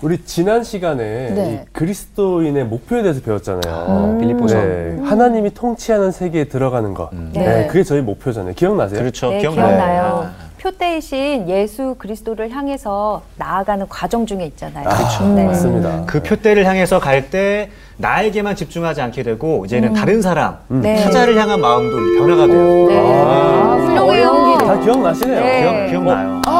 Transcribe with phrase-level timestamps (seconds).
[0.00, 1.62] 우리 지난 시간에 네.
[1.64, 3.74] 이 그리스도인의 목표에 대해서 배웠잖아요.
[3.88, 4.54] 어, 빌립보서.
[4.54, 7.12] 네, 하나님이 통치하는 세계에 들어가는 것.
[7.12, 7.30] 음.
[7.32, 7.40] 네.
[7.44, 7.66] 네.
[7.66, 8.54] 그게 저희 목표잖아요.
[8.54, 9.00] 기억나세요?
[9.00, 9.30] 그렇죠.
[9.30, 9.66] 네, 기억나요.
[9.66, 10.02] 기억나요.
[10.26, 10.48] 아.
[10.60, 14.88] 표대이신 예수 그리스도를 향해서 나아가는 과정 중에 있잖아요.
[14.88, 15.28] 그렇죠.
[15.28, 15.44] 네.
[15.46, 16.02] 맞습니다.
[16.06, 20.96] 그 표대를 향해서 갈 때 나에게만 집중하지 않게 되고 이제는 다른 사람, 네.
[21.04, 22.86] 타자를 향한 마음도 변화가 돼요.
[22.88, 22.98] 네.
[22.98, 24.58] 아, 아, 훌륭해요.
[24.58, 25.40] 다 기억나시네요.
[25.40, 25.60] 네.
[25.62, 26.42] 기억, 기억나요.
[26.46, 26.57] 아,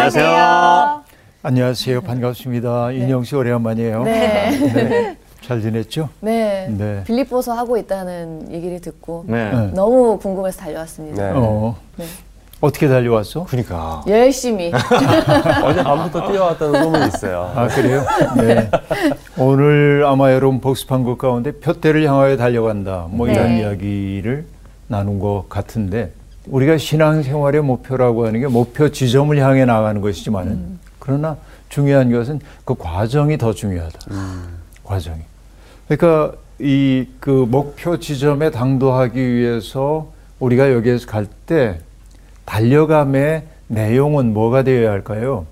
[0.00, 0.24] 안녕하세요.
[0.24, 1.02] 안녕하세요.
[1.42, 2.00] 안녕하세요.
[2.00, 2.92] 반갑습니다.
[2.92, 4.02] 인영 씨 오래간만이에요.
[4.04, 4.50] 네.
[4.72, 5.16] 네.
[5.42, 6.08] 잘 지냈죠?
[6.20, 6.68] 네.
[6.70, 7.04] 네.
[7.04, 9.50] 빌립보서 하고 있다는 얘기를 듣고 네.
[9.52, 9.70] 네.
[9.74, 11.22] 너무 궁금해서 달려왔습니다.
[11.22, 11.32] 네.
[11.36, 11.76] 어.
[11.96, 12.06] 네.
[12.62, 13.44] 어떻게 달려왔어?
[13.44, 14.02] 그러니까.
[14.08, 14.72] 열심히.
[15.64, 17.52] 어제 밤부터 뛰어왔다는 소문이 있어요.
[17.54, 18.02] 아, 그래요?
[18.38, 18.70] 네.
[19.36, 23.06] 오늘 아마 여러분 복습한 것 가운데 표대를 향하여 달려간다.
[23.10, 23.34] 뭐 네.
[23.34, 24.46] 이런 이야기를
[24.88, 26.12] 나눈 것 같은데
[26.50, 31.36] 우리가 신앙생활의 목표라고 하는 게 목표 지점을 향해 나가는 것이지만은 그러나
[31.68, 33.98] 중요한 것은 그 과정이 더 중요하다.
[34.84, 35.20] 과정이.
[35.88, 40.10] 그러니까 이 그 목표 지점에 당도하기 위해서
[40.40, 41.80] 우리가 여기에서 갈 때
[42.44, 45.46] 달려감의 내용은 뭐가 되어야 할까요?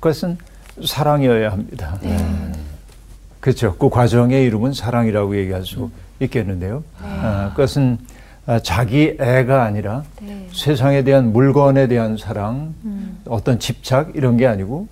[0.00, 0.38] 그것은
[0.84, 1.98] 사랑이어야 합니다.
[3.40, 3.76] 그렇죠.
[3.76, 6.82] 그 과정의 이름은 사랑이라고 얘기할 수 있겠는데요.
[7.02, 8.19] 아, 그것은 아,
[8.62, 10.48] 자기 애가 아니라 네.
[10.52, 12.74] 세상에 대한 물건에 대한 사랑,
[13.26, 14.88] 어떤 집착 이런 게 아니고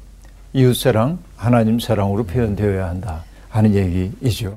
[0.53, 4.57] 이웃 사랑, 하나님 사랑으로 표현되어야 한다 하는 얘기이죠.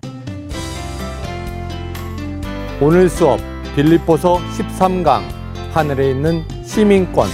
[2.81, 3.39] 오늘 수업
[3.75, 5.21] 빌립보서 13강
[5.71, 7.29] 하늘에 있는 시민권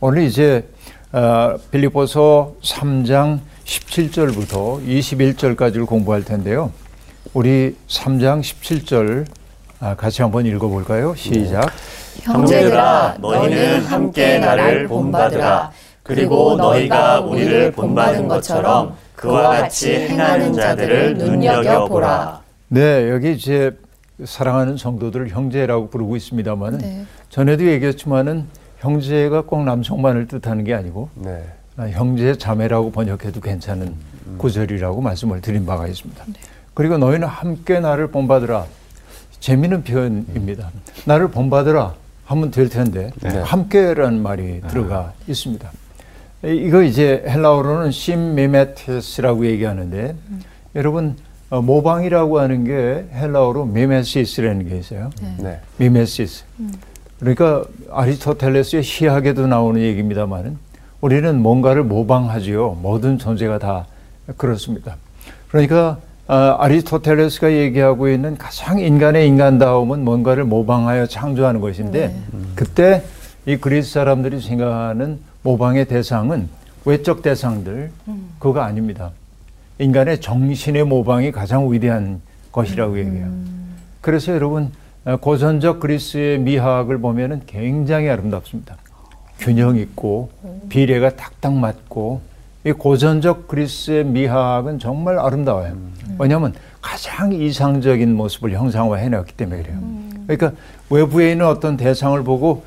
[0.00, 0.68] 오늘 이제
[1.12, 6.72] 어, 빌립보서 3장 17절부터 21절까지를 공부할 텐데요.
[7.34, 9.45] 우리 3장 17절 아,
[9.80, 11.14] 같이 한번 읽어볼까요?
[11.14, 11.70] 시작.
[12.22, 15.70] 형제들아 너희는 함께 나를 본받으라
[16.02, 23.76] 그리고 너희가 우리를 본받은 것처럼 그와 같이 행하는 자들을 눈여겨 보라 네, 여기 이제
[24.24, 27.04] 사랑하는 성도들을 형제라고 부르고 있습니다만은 네.
[27.28, 28.46] 전에도 얘기했지만은
[28.78, 31.44] 형제가 꼭 남성만을 뜻하는 게 아니고 네.
[31.76, 33.94] 아, 형제 자매라고 번역해도 괜찮은
[34.38, 36.24] 구절이라고 말씀을 드린 바가 있습니다.
[36.72, 38.64] 그리고 너희는 함께 나를 본받으라.
[39.46, 40.70] 재미있는 표현입니다.
[41.04, 43.28] 나를 본받으라 하면 될 텐데 네.
[43.38, 45.70] 함께라는 말이 들어가 있습니다.
[46.46, 50.16] 이- 이거 이제 헬라어로는 심미메테스라고 얘기하는데
[50.74, 51.14] 여러분
[51.48, 55.10] 어, 모방이라고 하는 게 헬라어로 미메시스라는 게 있어요.
[55.38, 55.60] 네.
[55.76, 56.42] 미메시스.
[57.20, 57.62] 그러니까
[57.92, 60.58] 아리스토텔레스의 시학에도 나오는 얘기입니다만은
[61.00, 62.78] 우리는 뭔가를 모방하지요.
[62.82, 63.86] 모든 존재가 다
[64.36, 64.96] 그렇습니다.
[65.50, 65.98] 그러니까
[66.28, 72.14] 아, 아리스토텔레스가 얘기하고 있는 가장 인간의 인간다움은 뭔가를 모방하여 창조하는 것인데
[72.54, 73.04] 그때
[73.46, 76.48] 이 그리스 사람들이 생각하는 모방의 대상은
[76.84, 77.92] 외적 대상들
[78.40, 79.12] 그거 아닙니다.
[79.78, 82.20] 인간의 정신의 모방이 가장 위대한
[82.50, 83.30] 것이라고 얘기해요.
[84.00, 84.72] 그래서 여러분
[85.04, 88.76] 어, 고전적 그리스의 미학을 보면은 굉장히 아름답습니다.
[89.38, 90.30] 균형 있고
[90.68, 92.20] 비례가 딱딱 맞고
[92.66, 95.76] 이 고전적 그리스의 미학은 정말 아름다워요.
[96.18, 99.78] 왜냐하면 가장 이상적인 모습을 형상화해놨기 때문에 그래요.
[100.26, 100.52] 그러니까
[100.90, 102.64] 외부에 있는 어떤 대상을 보고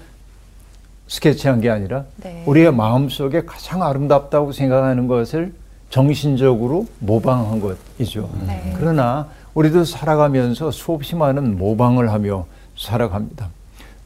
[1.10, 2.44] 스케치한 게 아니라 네.
[2.46, 5.52] 우리의 마음 속에 가장 아름답다고 생각하는 것을
[5.90, 8.30] 정신적으로 모방한 것이죠.
[8.48, 8.74] 네.
[8.78, 12.46] 그러나 우리도 살아가면서 수없이 많은 모방을 하며
[12.78, 13.50] 살아갑니다.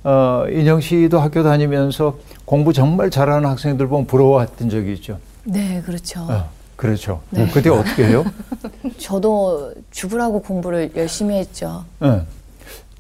[0.06, 5.20] 어, 인영 씨도 학교 다니면서 공부 정말 잘하는 학생들 보면 부러워했던 적이 있죠.
[5.44, 6.22] 네, 그렇죠.
[6.22, 7.22] 어, 그렇죠.
[7.54, 8.26] 그때 어떻게 해요?
[8.98, 11.86] 저도 죽으라고 공부를 열심히 했죠.
[12.04, 12.22] 예.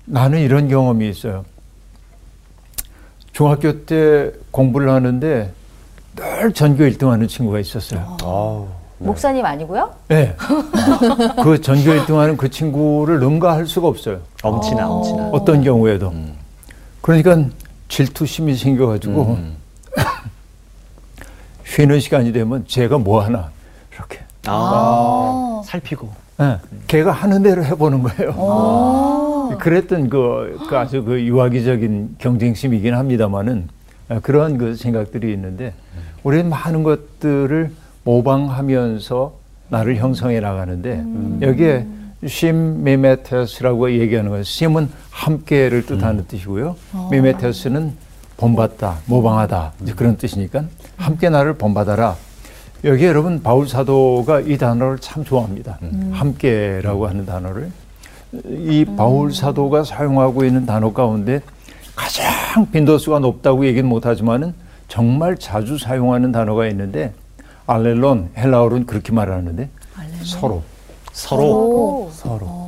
[0.05, 1.45] 나는 이런 경험이 있어요.
[3.31, 5.51] 중학교 때 공부를 하는데
[6.15, 8.17] 늘 전교 1등 하는 친구가 있었어요.
[8.21, 8.67] 아우.
[8.99, 9.07] 네.
[9.07, 9.91] 목사님 아니고요?
[10.07, 10.35] 네.
[11.43, 14.19] 그 전교 1등 하는 그 친구를 능가할 수가 없어요.
[14.43, 15.29] 엄친아, 엄친아.
[15.31, 16.09] 어떤 경우에도.
[16.09, 16.35] 음.
[17.01, 17.49] 그러니까
[17.89, 19.57] 질투심이 생겨가지고 음.
[21.73, 23.49] 쉬는 시간이 되면 제가 뭐 하나
[23.95, 26.07] 이렇게 아, 살피고.
[26.39, 28.31] 예, 걔가 하는 대로 해보는 거예요.
[28.31, 29.57] 오.
[29.57, 33.69] 그랬던 그, 그 아주 그 유아기적인 경쟁심이긴 합니다만은
[34.09, 35.73] 아, 그런 그 생각들이 있는데
[36.21, 37.71] 우리는 많은 것들을
[38.03, 39.33] 모방하면서
[39.69, 41.03] 나를 형성해 나가는데
[41.41, 41.87] 여기에
[42.27, 44.43] 심 미메테스라고 얘기하는 거예요.
[44.43, 46.75] 심은 함께를 뜻하는 뜻이고요.
[47.09, 47.93] 미메테스는
[48.37, 50.65] 본받다, 모방하다 이제 그런 뜻이니까
[50.97, 52.15] 함께 나를 본받아라.
[52.83, 55.79] 여기 여러분 바울 사도가 이 단어를 참 좋아합니다.
[56.11, 57.71] 함께라고 하는 단어를.
[58.45, 61.41] 이 바울 사도가 사용하고 있는 단어 가운데
[61.95, 64.53] 가장 빈도수가 높다고 얘기는 못하지만은
[64.87, 67.13] 정말 자주 사용하는 단어가 있는데
[67.67, 69.69] 알렐론 헬라어로는 그렇게 말하는데
[70.23, 70.63] 서로.
[71.11, 72.09] 서로.
[72.11, 72.63] 서로.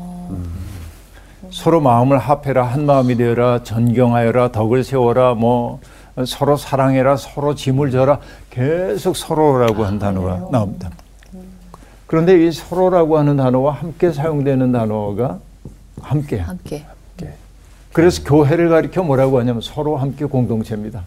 [1.52, 5.80] 서로 마음을 합해라 한 마음이 되어라 전경하여라 덕을 세워라 뭐
[6.26, 8.20] 서로 사랑해라 서로 짐을 져라
[8.50, 10.90] 계속 서로라고 한 단어가 나옵니다.
[12.08, 15.40] 그런데 이 서로라고 하는 단어와 함께 사용되는 단어가
[16.02, 16.38] 함께.
[16.38, 16.86] 함께.
[17.92, 21.04] 그래서 교회를 가리켜 뭐라고 하냐면 서로 함께 공동체입니다.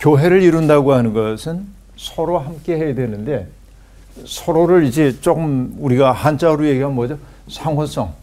[0.00, 1.66] 교회를 이룬다고 하는 것은
[1.96, 3.46] 서로 함께 해야 되는데
[4.24, 7.18] 서로를 이제 조금 우리가 한자로 얘기하면 뭐죠?
[7.48, 8.14] 상호성.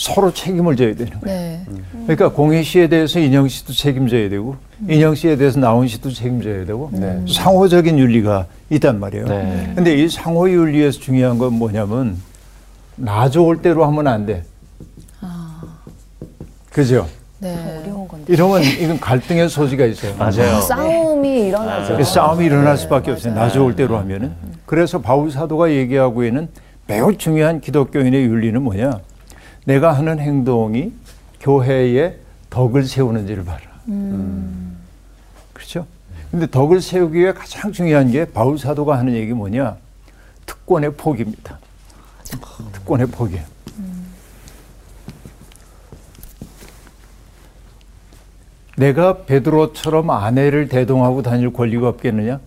[0.00, 1.38] 서로 책임을 져야 되는 거예요.
[1.38, 1.60] 네.
[2.06, 4.56] 그러니까 공희 씨에 대해서 인영 씨도 책임져야 되고
[4.88, 7.22] 인영 씨에 대해서 나온 씨도 책임져야 되고 네.
[7.28, 9.26] 상호적인 윤리가 있단 말이에요.
[9.26, 9.72] 네.
[9.74, 12.16] 근데 이 상호 윤리에서 중요한 건 뭐냐면
[12.96, 14.42] 나 좋을 대로 하면 안 돼.
[16.70, 17.06] 그죠?
[17.38, 17.54] 네.
[17.82, 18.32] 어려운 건데.
[18.32, 20.14] 이러면 이건 갈등의 소지가 있어요.
[20.16, 20.62] 맞아요.
[20.62, 21.98] 싸움이 일어나죠.
[21.98, 23.34] 그 싸움이 일어날 네, 수밖에 없어요.
[23.34, 23.48] 맞아요.
[23.48, 24.32] 나 좋을 대로 하면은.
[24.64, 26.48] 그래서 바울 사도가 얘기하고 있는
[26.86, 29.00] 매우 중요한 기독교인의 윤리는 뭐냐?
[29.64, 30.92] 내가 하는 행동이
[31.40, 32.16] 교회에
[32.50, 33.60] 덕을 세우는지를 봐라.
[35.52, 35.86] 그렇죠?
[36.30, 39.76] 근데 덕을 세우기 위해 가장 중요한 게 바울 사도가 하는 얘기 뭐냐?
[40.46, 41.58] 특권의 포기입니다.
[42.72, 43.38] 특권의 포기.
[48.76, 52.40] 내가 베드로처럼 아내를 대동하고 다닐 권리가 없겠느냐?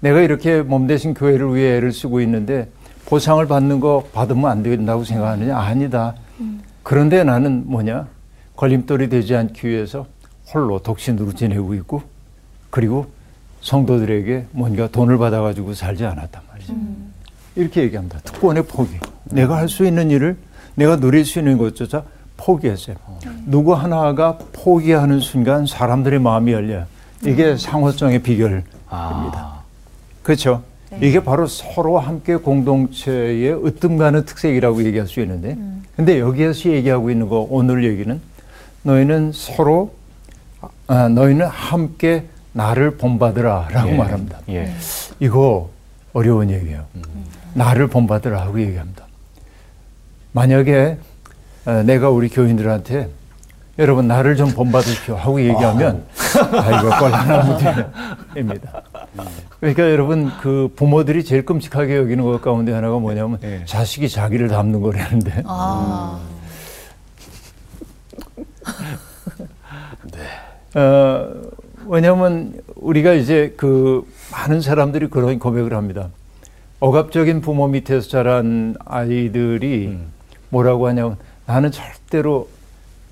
[0.00, 2.68] 내가 이렇게 몸 대신 교회를 위해 애를 쓰고 있는데
[3.06, 5.58] 보상을 받는 거 받으면 안 된다고 생각하느냐?
[5.58, 6.14] 아니다.
[6.84, 8.06] 그런데 나는 뭐냐?
[8.56, 10.06] 걸림돌이 되지 않기 위해서
[10.52, 12.02] 홀로 독신으로 지내고 있고
[12.70, 13.06] 그리고
[13.62, 16.74] 성도들에게 뭔가 돈을 받아가지고 살지 않았단 말이죠.
[17.56, 18.20] 이렇게 얘기합니다.
[18.20, 18.98] 특권의 포기.
[19.24, 20.36] 내가 할 수 있는 일을
[20.74, 22.04] 내가 누릴 수 있는 것조차
[22.36, 22.96] 포기했어요.
[23.46, 26.84] 누구 하나가 포기하는 순간 사람들의 마음이 열려요.
[27.24, 28.68] 이게 상호성의 비결입니다.
[28.90, 29.62] 아.
[30.22, 30.62] 그렇죠.
[31.00, 35.56] 이게 바로 서로 함께 공동체의 으뜸가는 특색이라고 얘기할 수 있는데,
[35.96, 38.20] 근데 여기에서 얘기하고 있는 거 오늘 얘기는
[38.82, 39.94] 너희는 서로
[40.86, 43.96] 아, 너희는 함께 나를 본받으라라고 예.
[43.96, 44.38] 말합니다.
[44.50, 44.72] 예.
[45.20, 45.70] 이거
[46.12, 46.84] 어려운 얘기예요.
[47.54, 49.04] 나를 본받으라 하고 얘기합니다.
[50.32, 50.98] 만약에
[51.66, 53.08] 어, 내가 우리 교인들한테
[53.78, 56.04] 여러분 나를 좀 본받으십시오 하고 얘기하면
[56.52, 57.46] 아 이거 곤란한
[58.34, 58.82] 문제입니다.
[59.60, 63.62] 그러니까 여러분 그 부모들이 제일 끔찍하게 여기는 것 가운데 하나가 뭐냐면 예.
[63.64, 66.20] 자식이 자기를 닮는 거라는데 아,
[70.74, 71.28] 어,
[71.86, 76.08] 왜냐하면 우리가 이제 그 많은 사람들이 그런 고백을 합니다.
[76.80, 79.96] 억압적인 부모 밑에서 자란 아이들이
[80.50, 81.16] 뭐라고 하냐면
[81.46, 82.48] 나는 절대로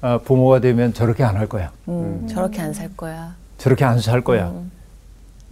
[0.01, 1.71] 아, 부모가 되면 저렇게 안 할 거야.
[1.89, 3.35] 음, 저렇게 안 살 거야.
[3.59, 4.53] 저렇게 안 살 거야.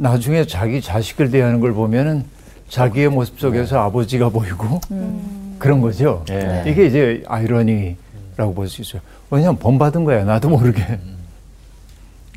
[0.05, 2.25] 나중에 자기 자식을 대하는 걸 보면은
[2.70, 4.81] 자기의 모습 속에서 아버지가 보이고
[5.58, 6.25] 그런 거죠.
[6.31, 6.64] 예.
[6.67, 9.02] 이게 이제 아이러니라고 볼 수 있어요.
[9.31, 10.25] 왜냐하면 본받은 거야.
[10.25, 10.99] 나도 모르게.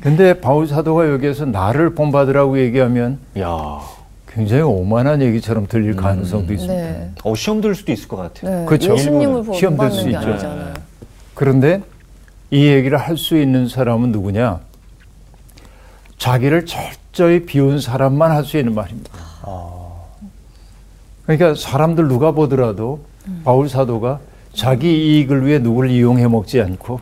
[0.02, 3.80] 근데 바울 사도가 여기에서 나를 본받으라고 얘기하면 야.
[4.28, 6.74] 굉장히 오만한 얘기처럼 들릴 가능성도 있습니다.
[6.82, 7.10] 네.
[7.22, 8.60] 어, 시험 들 수도 있을 것 같아요.
[8.60, 8.66] 네.
[8.66, 8.92] 그렇죠.
[8.92, 10.18] 예수님을 시험 될수 있죠.
[10.18, 10.74] 아니잖아요.
[11.32, 11.80] 그런데
[12.50, 14.60] 이 얘기를 할 수 있는 사람은 누구냐?
[16.18, 16.66] 자기를
[17.14, 19.10] 철저히 비운 사람만 할 수 있는 말입니다.
[21.24, 23.04] 그러니까 사람들 누가 보더라도
[23.44, 24.18] 바울 사도가
[24.52, 27.00] 자기 이익을 위해 누구를 이용해 먹지 않고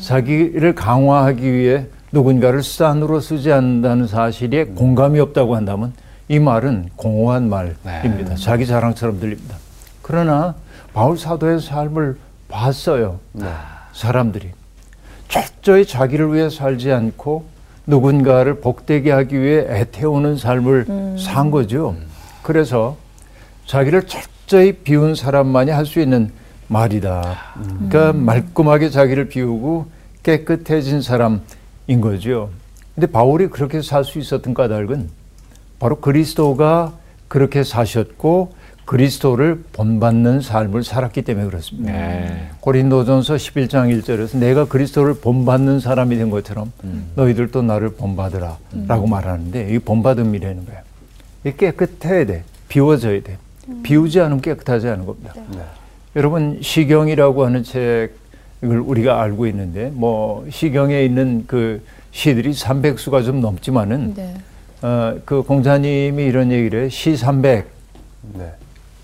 [0.00, 5.92] 자기를 강화하기 위해 누군가를 수단으로 쓰지 않는다는 사실에 공감이 없다고 한다면
[6.28, 8.36] 이 말은 공허한 말입니다.
[8.36, 9.56] 자기 자랑처럼 들립니다.
[10.02, 10.54] 그러나
[10.94, 12.16] 바울 사도의 삶을
[12.48, 13.18] 봤어요.
[13.92, 14.50] 사람들이
[15.28, 17.57] 철저히 자기를 위해 살지 않고
[17.88, 21.96] 누군가를 복되게 하기 위해 애태우는 삶을 산 거죠.
[22.42, 22.96] 그래서
[23.64, 26.30] 자기를 철저히 비운 사람만이 할 수 있는
[26.68, 27.38] 말이다.
[27.88, 29.86] 그러니까 말끔하게 자기를 비우고
[30.22, 31.40] 깨끗해진 사람인
[32.02, 32.50] 거죠.
[32.94, 35.08] 근데 바울이 그렇게 살 수 있었던 까닭은
[35.78, 36.92] 바로 그리스도가
[37.26, 38.52] 그렇게 사셨고
[38.88, 41.92] 그리스도를 본받는 삶을 살았기 때문에 그렇습니다.
[41.92, 42.48] 네.
[42.60, 46.72] 고린도전서 11장 1절에서 내가 그리스도를 본받는 사람이 된 것처럼
[47.14, 50.80] 너희들도 나를 본받으라 라고 말하는데 이 본받음이라는 거예요.
[51.44, 52.44] 이 깨끗해야 돼.
[52.68, 53.36] 비워져야 돼.
[53.82, 55.34] 비우지 않으면 깨끗하지 않은 겁니다.
[56.16, 58.10] 여러분 시경이라고 하는 책을
[58.62, 64.34] 우리가 알고 있는데 뭐 시경에 있는 그 시들이 300수가 좀 넘지만은 네.
[64.80, 66.88] 어, 그 공자님이 이런 얘기를 해요.
[66.88, 67.66] 시 300.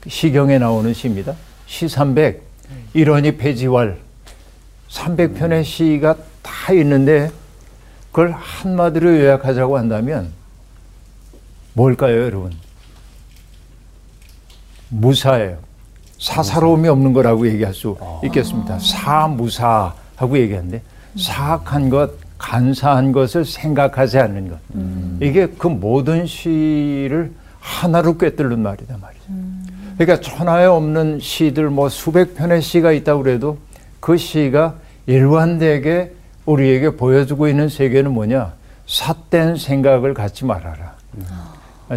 [0.04, 0.10] 네.
[0.10, 1.34] 시경에 나오는 시입니다.
[1.66, 2.42] 시 300.
[2.92, 3.96] 이러니 폐지왈.
[4.88, 7.30] 300편의 시가 다 있는데
[8.12, 10.30] 그걸 한마디로 요약하자고 한다면
[11.72, 12.52] 뭘까요, 여러분?
[14.88, 15.58] 무사예요.
[16.20, 18.78] 사사로움이 없는 거라고 얘기할 수 있겠습니다.
[18.78, 20.80] 사무사하고 얘기하는데
[21.18, 24.58] 사악한 것, 간사한 것을 생각하지 않는 것.
[25.20, 29.24] 이게 그 모든 시를 하나로 꿰뚫는 말이다 말이죠.
[29.96, 33.58] 그러니까 천하에 없는 시들 뭐 수백 편의 시가 있다고 그래도
[34.00, 34.74] 그 시가
[35.06, 36.12] 일관되게
[36.46, 38.52] 우리에게 보여주고 있는 세계는 뭐냐?
[38.86, 40.94] 삿된 생각을 갖지 말아라.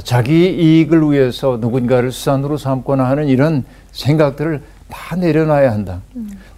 [0.04, 6.01] 자기 이익을 위해서 누군가를 수단으로 삼거나 하는 이런 생각들을 다 내려놔야 한다.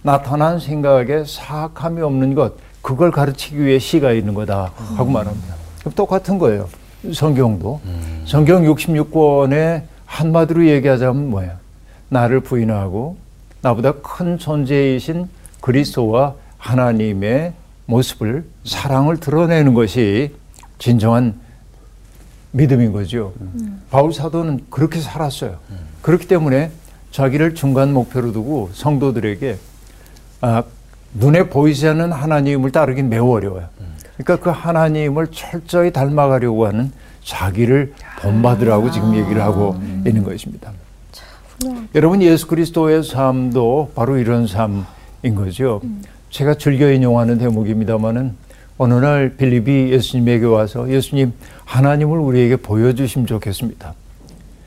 [0.02, 5.54] 나타난 생각에 사악함이 없는 것, 그걸 가르치기 위해 시가 있는 거다 하고 말합니다.
[5.96, 6.68] 똑같은 거예요.
[7.12, 7.80] 성경도.
[8.26, 11.58] 성경 66권에 한마디로 얘기하자면 뭐야?
[12.08, 13.16] 나를 부인하고
[13.62, 15.28] 나보다 큰 존재이신
[15.60, 17.52] 그리스도와 하나님의
[17.86, 20.34] 모습을 사랑을 드러내는 것이
[20.78, 21.34] 진정한
[22.50, 23.32] 믿음인 거죠.
[23.90, 25.58] 바울 사도는 그렇게 살았어요.
[26.02, 26.72] 그렇기 때문에
[27.12, 29.58] 자기를 중간 목표로 두고 성도들에게
[30.40, 30.64] 아,
[31.14, 33.68] 눈에 보이지 않는 하나님을 따르긴 매우 어려워요.
[34.16, 40.72] 그러니까 그 하나님을 철저히 닮아가려고 하는 자기를 본받으라고 지금 얘기를 하고 있는 것입니다.
[41.94, 45.80] 여러분 예수 그리스도의 삶도 바로 이런 삶인 거죠.
[46.30, 48.34] 제가 즐겨 인용하는 대목입니다만은
[48.78, 51.34] 어느 날 빌립이 예수님에게 와서 예수님
[51.66, 53.94] 하나님을 우리에게 보여주시면 좋겠습니다.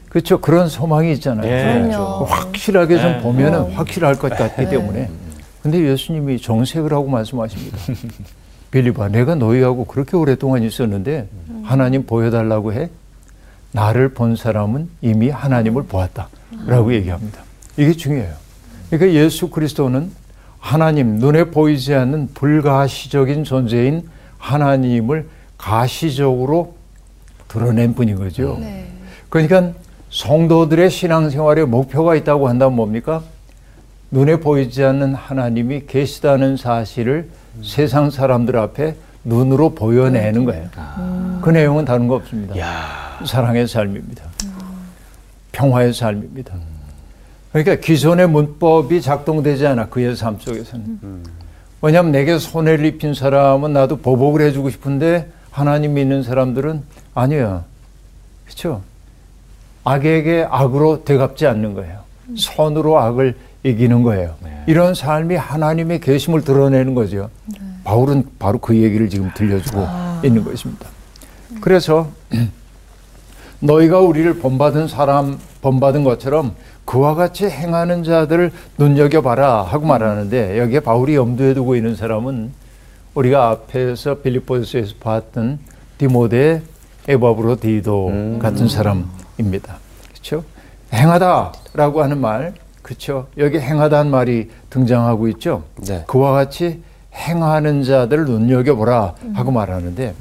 [0.10, 0.40] 그렇죠.
[0.40, 1.48] 그런 소망이 있잖아요.
[1.48, 1.92] 예.
[2.28, 3.22] 확실하게 좀 네.
[3.22, 5.10] 보면은 확실할 것 같기 때문에.
[5.64, 7.78] 근데 예수님이 정색을 하고 말씀하십니다.
[8.74, 11.28] 빌립아, 내가 너희하고 그렇게 오랫동안 있었는데
[11.62, 12.90] 하나님 보여달라고 해?
[13.72, 16.28] 나를 본 사람은 이미 하나님을 보았다.
[16.66, 17.44] 라고 얘기합니다.
[17.78, 18.34] 이게 중요해요.
[18.90, 20.12] 그러니까 예수 그리스도는
[20.60, 25.28] 하나님, 눈에 보이지 않는 불가시적인 존재인 하나님을
[25.58, 26.76] 가시적으로
[27.48, 28.58] 드러낸 분인 거죠.
[28.60, 28.88] 네.
[29.30, 29.74] 그러니까
[30.10, 33.22] 성도들의 신앙생활에 목표가 있다고 한다면 뭡니까?
[34.10, 37.30] 눈에 보이지 않는 하나님이 계시다는 사실을
[37.62, 40.68] 세상 사람들 앞에 눈으로 보여내는 거예요.
[41.42, 42.56] 그 내용은 다른 거 없습니다.
[43.26, 44.24] 사랑의 삶입니다.
[45.52, 46.56] 평화의 삶입니다.
[47.52, 51.24] 그러니까 기존의 문법이 작동되지 않아 그의 삶 속에서는.
[51.82, 56.84] 왜냐하면 내게 손해를 입힌 사람은 나도 보복을 해주고 싶은데 하나님 믿는 사람들은
[57.14, 57.64] 아니야.
[58.46, 58.82] 그렇죠?
[59.84, 62.00] 악에게 악으로 되갚지 않는 거예요.
[62.38, 64.36] 선으로 악을 이기는 거예요.
[64.68, 67.30] 이런 삶이 하나님의 계심을 드러내는 거죠.
[67.84, 69.86] 바울은 바로 그 얘기를 지금 들려주고
[70.24, 70.88] 있는 것입니다.
[71.62, 72.10] 그래서
[73.60, 76.56] 너희가 우리를 본받은 사람 본받은 것처럼
[76.86, 82.52] 그와 같이 행하는 자들을 눈여겨봐라 하고 말하는데 여기에 바울이 염두에 두고 있는 사람은
[83.16, 85.60] 우리가 앞에서 빌립보스에서 봤던
[85.98, 86.62] 디모데
[87.08, 89.78] 에바브로 디도 같은 사람입니다.
[90.12, 90.44] 그렇죠?
[90.94, 92.54] 행하다라고 하는 말,
[92.94, 93.28] 그렇죠?
[93.38, 95.64] 여기 행하다는 말이 등장하고 있죠.
[95.78, 96.04] 네.
[96.08, 96.84] 그와 같이
[97.14, 100.14] 행하는 자들을 눈여겨보라 하고 말하는데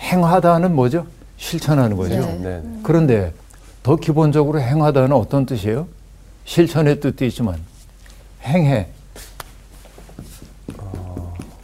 [0.00, 1.06] 행하다는 뭐죠?
[1.36, 2.16] 실천하는 거죠.
[2.16, 2.38] 네.
[2.40, 2.62] 네.
[2.82, 3.32] 그런데
[3.82, 5.86] 더 기본적으로 행하다는 어떤 뜻이에요?
[6.44, 7.56] 실천의 뜻도 있지만
[8.42, 8.88] 행해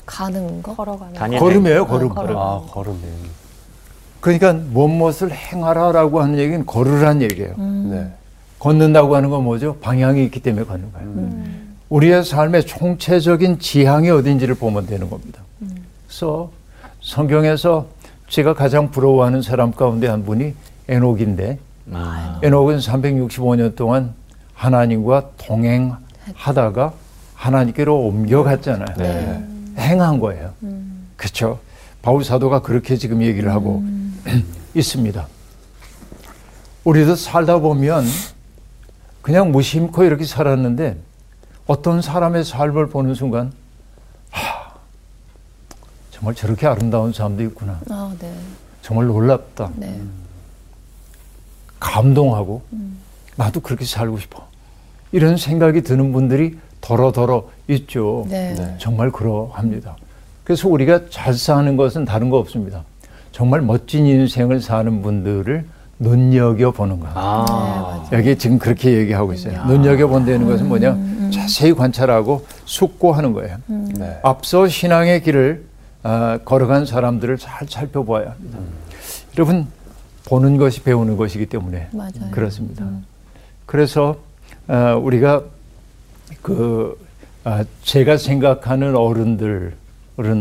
[0.07, 0.75] 가는 거?
[0.75, 2.09] 걸어가는 다니는 걸음이에요 걸음.
[2.09, 2.37] 걸음.
[2.37, 2.99] 아, 걸음이.
[4.21, 7.55] 그러니까 무엇을 행하라라고 하는 얘기는 걸으란 얘기예요.
[7.57, 8.13] 네.
[8.61, 9.77] 걷는다고 하는 건 뭐죠?
[9.81, 11.45] 방향이 있기 때문에 걷는 거예요.
[11.89, 15.43] 우리의 삶의 총체적인 지향이 어딘지를 보면 되는 겁니다.
[16.07, 16.51] 그래서
[17.01, 17.87] 성경에서
[18.29, 20.55] 제가 가장 부러워하는 사람 가운데 한 분이
[20.89, 21.59] 에녹인데
[21.93, 22.39] 아.
[22.43, 24.15] 에녹은 365년 동안
[24.55, 26.93] 하나님과 동행하다가
[27.35, 28.97] 하나님께로 옮겨갔잖아요.
[28.99, 29.45] 네.
[29.79, 30.53] 행한 거예요.
[31.17, 31.59] 그렇죠.
[32.03, 33.83] 바울 사도가 그렇게 지금 얘기를 하고
[34.75, 35.27] 있습니다.
[36.85, 38.05] 우리도 살다 보면
[39.23, 40.97] 그냥 무심코 이렇게 살았는데
[41.67, 43.53] 어떤 사람의 삶을 보는 순간
[44.31, 44.73] 하,
[46.11, 47.81] 정말 저렇게 아름다운 사람도 있구나.
[47.91, 48.33] 아, 네.
[48.83, 49.71] 정말 놀랍다.
[49.77, 50.01] 네.
[51.79, 52.63] 감동하고
[53.37, 54.47] 나도 그렇게 살고 싶어.
[55.13, 58.27] 이런 생각이 드는 분들이 더러더러 있죠.
[58.29, 58.55] 네.
[58.55, 58.77] 네.
[58.79, 59.97] 정말 그러합니다.
[60.45, 62.85] 그래서 우리가 잘 사는 것은 다른 거 없습니다.
[63.33, 65.67] 정말 멋진 인생을 사는 분들을
[66.01, 67.09] 눈여겨 보는 거.
[67.15, 68.09] 아.
[68.13, 69.65] 여기 지금 그렇게 얘기하고 있어요.
[69.67, 71.31] 눈여겨 본다는 것은 뭐냐?
[71.31, 73.59] 자세히 관찰하고 숙고하는 거예요.
[73.67, 74.19] 네.
[74.23, 75.65] 앞서 신앙의 길을
[76.03, 78.59] 아, 걸어간 사람들을 잘 살펴봐야 합니다.
[79.37, 79.67] 여러분
[80.25, 82.31] 보는 것이 배우는 것이기 때문에 맞아요.
[82.31, 82.87] 그렇습니다.
[83.67, 84.17] 그래서
[84.69, 85.43] 어, 우리가
[86.41, 86.99] 그
[87.45, 89.75] 아, 제가 생각하는 어른들은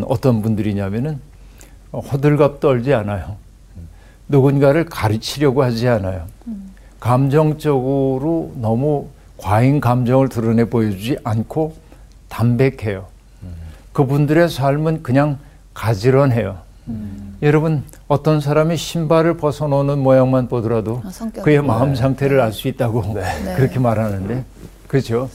[0.08, 1.20] 어떤 분들이냐면은
[1.92, 3.36] 호들갑 떨지 않아요.
[4.30, 6.26] 누군가를 가르치려고 하지 않아요.
[7.00, 9.08] 감정적으로 너무
[9.38, 11.76] 과잉 감정을 드러내 보여주지 않고
[12.30, 13.08] 담백해요.
[13.92, 15.40] 그분들의 삶은 그냥
[15.74, 16.58] 가지런해요.
[17.42, 21.42] 여러분 어떤 사람이 신발을 벗어놓는 모양만 보더라도 아.
[21.42, 23.24] 그의 마음 상태를 알 수 있다고 네.
[23.56, 24.44] 그렇게 말하는데
[24.88, 25.30] 그렇죠.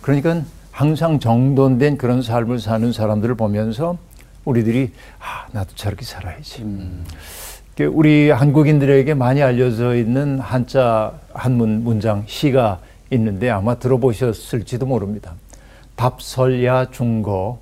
[0.00, 3.96] 그러니까 항상 정돈된 그런 삶을 사는 사람들을 보면서
[4.44, 6.64] 우리들이 아 나도 저렇게 살아야지.
[7.76, 12.78] 그 우리 한국인들에게 많이 알려져 있는 한자 한문 문장 시가
[13.10, 15.32] 있는데 아마 들어보셨을지도 모릅니다.
[15.96, 17.58] 답설야 중거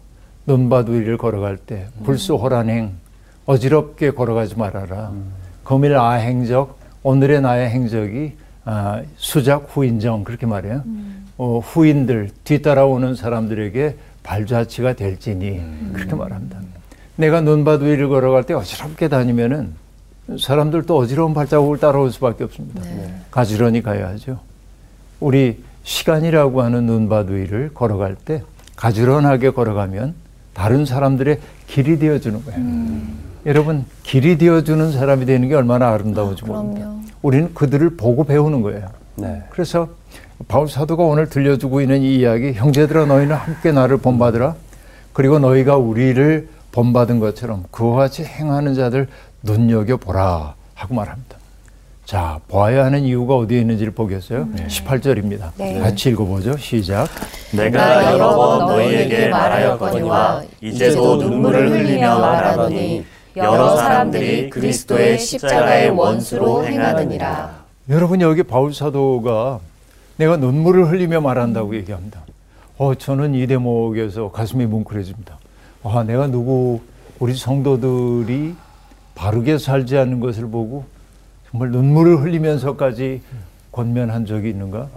[0.47, 2.93] 눈바두 위를 걸어갈 때 불수호란행
[3.47, 5.13] 어지럽게 걸어가지 말아라.
[5.65, 10.83] 거밀 아행적 오늘의 나의 행적이 아, 수작 후인정 그렇게 말해요.
[11.39, 15.61] 어, 후인들 뒤따라오는 사람들에게 발자취가 될지니
[15.95, 16.59] 그렇게 말합니다.
[17.17, 19.82] 내가 눈바두 위를 걸어갈 때 어지럽게 다니면은
[20.39, 22.83] 사람들도 어지러운 발자국을 따라올 수밖에 없습니다.
[23.31, 24.39] 가지런히 가야 하죠.
[25.21, 28.43] 우리 시간이라고 하는 눈바두 위를 걸어갈 때
[28.77, 30.15] 가지런하게 걸어가면
[30.55, 32.61] 다른 사람들의 길이 되어주는 거예요.
[33.47, 36.87] 여러분 길이 되어주는 사람이 되는 게 얼마나 아름다운지 모릅니다.
[36.87, 37.03] 그럼요.
[37.23, 38.89] 우리는 그들을 보고 배우는 거예요.
[39.17, 39.43] 네.
[39.51, 39.89] 그래서
[40.49, 44.55] 바울 사도가 오늘 들려주고 있는 이 이야기, 형제들아 너희는 함께 나를 본받으라.
[45.13, 49.09] 그리고 너희가 우리를 본받은 것처럼 그와 같이 행하는 자들
[49.43, 51.37] 눈여겨 보라 하고 말합니다.
[52.05, 54.47] 자, 보아야 하는 이유가 어디에 있는지를 보겠어요?
[54.69, 55.51] 18절입니다.
[55.57, 55.79] 네.
[55.79, 56.57] 같이 읽어보죠.
[56.59, 57.09] 시작.
[57.53, 63.05] 내가 여러 번 너희에게 말하였거니와 이제도 눈물을 흘리며 말하노니
[63.37, 67.63] 여러 사람들이 그리스도의 십자가의 원수로 행하느니라.
[67.89, 69.61] 여러분 여기 바울 사도가
[70.17, 72.21] 내가 눈물을 흘리며 말한다고 얘기합니다.
[72.79, 75.39] 어, 저는 이 대목에서 가슴이 뭉클해집니다.
[75.85, 76.81] 아, 내가 누구
[77.19, 78.55] 우리 성도들이
[79.15, 80.85] 바르게 살지 않는 것을 보고
[81.51, 83.21] 정말 눈물을 흘리면서까지
[83.71, 84.89] 권면한 적이 있는가?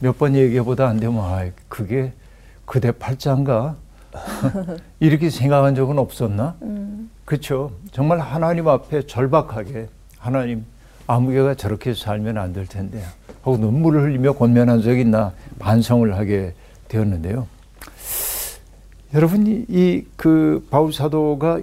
[0.00, 2.12] 몇번 얘기해보다 안 되면 아, 그게
[2.64, 3.76] 그대 팔자인가?
[5.00, 6.56] 이렇게 생각한 적은 없었나?
[7.24, 7.72] 그렇죠.
[7.92, 10.64] 정말 하나님 앞에 절박하게 하나님
[11.06, 13.02] 아무개가 저렇게 살면 안 될 텐데
[13.42, 16.54] 하고 눈물을 흘리며 권면한 적이 있나 반성을 하게
[16.88, 17.46] 되었는데요.
[19.14, 21.60] 여러분 이 그 바울 사도가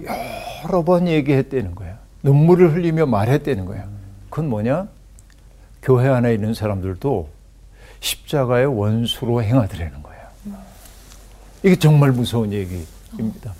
[0.64, 1.94] 여러 번 얘기했다는 거예요.
[2.22, 3.84] 눈물을 흘리며 말했다는 거예요.
[4.28, 4.88] 그건 뭐냐?
[5.82, 7.28] 교회 안에 있는 사람들도
[8.00, 10.22] 십자가의 원수로 행하더라는 거예요.
[11.62, 13.54] 이게 정말 무서운 얘기입니다.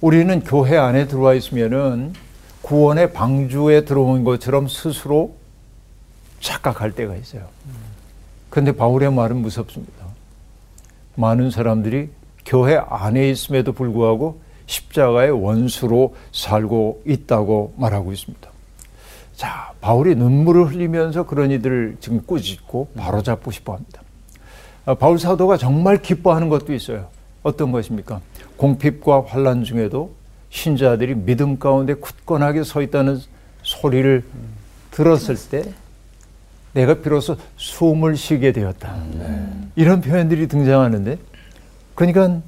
[0.00, 2.12] 우리는 교회 안에 들어와 있으면은
[2.62, 5.36] 구원의 방주에 들어온 것처럼 스스로
[6.40, 7.46] 착각할 때가 있어요.
[8.50, 10.06] 그런데 바울의 말은 무섭습니다.
[11.16, 12.10] 많은 사람들이
[12.48, 18.48] 교회 안에 있음에도 불구하고 십자가의 원수로 살고 있다고 말하고 있습니다.
[19.36, 24.02] 자, 바울이 눈물을 흘리면서 그런 이들을 지금 꾸짖고 바로잡고 싶어 합니다.
[24.86, 27.08] 아, 바울 사도가 정말 기뻐하는 것도 있어요.
[27.42, 28.22] 어떤 것입니까?
[28.56, 30.14] 공핍과 환란 중에도
[30.48, 33.20] 신자들이 믿음 가운데 굳건하게 서 있다는
[33.62, 34.24] 소리를
[34.90, 35.70] 들었을 때
[36.72, 38.96] 내가 비로소 숨을 쉬게 되었다.
[39.76, 41.18] 이런 표현들이 등장하는데
[41.98, 42.40] 그러니까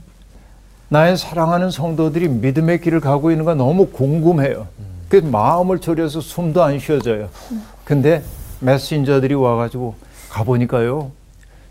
[0.91, 4.69] 나의 사랑하는 성도들이 믿음의 길을 가고 있는 가 너무 궁금해요.
[5.09, 7.29] 그래서 마음을 졸여서 숨도 안 쉬어져요.
[7.83, 8.23] 근데
[8.61, 9.97] 메신저들이 와가지고
[10.29, 11.11] 가보니까요.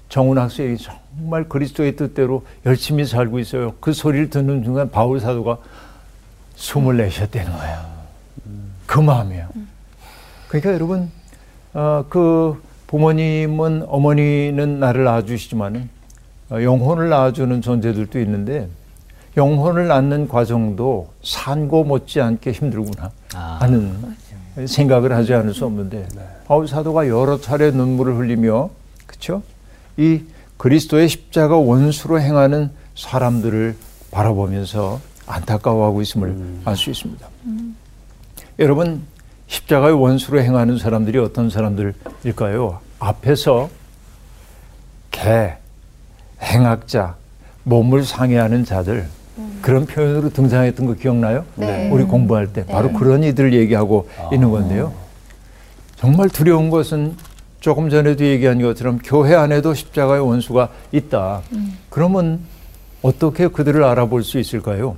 [0.10, 3.76] 정훈 학생이 정말 그리스도의 뜻대로 열심히 살고 있어요.
[3.80, 5.60] 그 소리를 듣는 순간 바울 사도가
[6.58, 7.80] 숨을 내셨다는 거예요.
[8.88, 9.48] 그 마음이에요.
[10.50, 11.10] 그러니까 여러분,
[11.74, 15.99] 어, 그 부모님은 어머니는 나를 낳아주시지만은 어,
[16.52, 18.68] 영혼을 낳아주는 존재들도 있는데
[19.38, 24.16] 영혼을 낳는 과정도 산고 못지않게 힘들구나 하는
[24.66, 26.08] 생각을 하지 않을 수 없는데
[26.48, 28.70] 바울 사도가 여러 차례 눈물을 흘리며
[29.06, 29.44] 그렇죠?
[29.98, 30.24] 이
[30.58, 33.76] 그리스도의 십자가 원수로 행하는 사람들을
[34.12, 36.36] 바라보면서 안타까워하고 있음을
[36.66, 37.28] 알수 있습니다.
[38.58, 39.04] 여러분
[39.48, 42.80] 십자가의 원수로 행하는 사람들이 어떤 사람들일까요?
[43.00, 43.70] 앞에서
[45.12, 45.54] 개,
[46.42, 47.16] 행악자,
[47.64, 49.08] 몸을 상해하는 자들
[49.62, 51.46] 그런 표현으로 등장했던 거 기억나요?
[51.56, 51.90] 네.
[51.92, 54.94] 우리 공부할 때 바로 그런 이들을 얘기하고 있는 건데요.
[55.96, 57.16] 정말 두려운 것은
[57.60, 61.42] 조금 전에도 얘기한 것처럼 교회 안에도 십자가의 원수가 있다.
[61.90, 62.40] 그러면
[63.02, 64.96] 어떻게 그들을 알아볼 수 있을까요?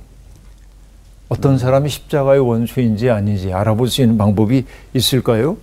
[1.28, 5.56] 어떤 사람이 십자가의 원수인지 아닌지 알아볼 수 있는 방법이 있을까요?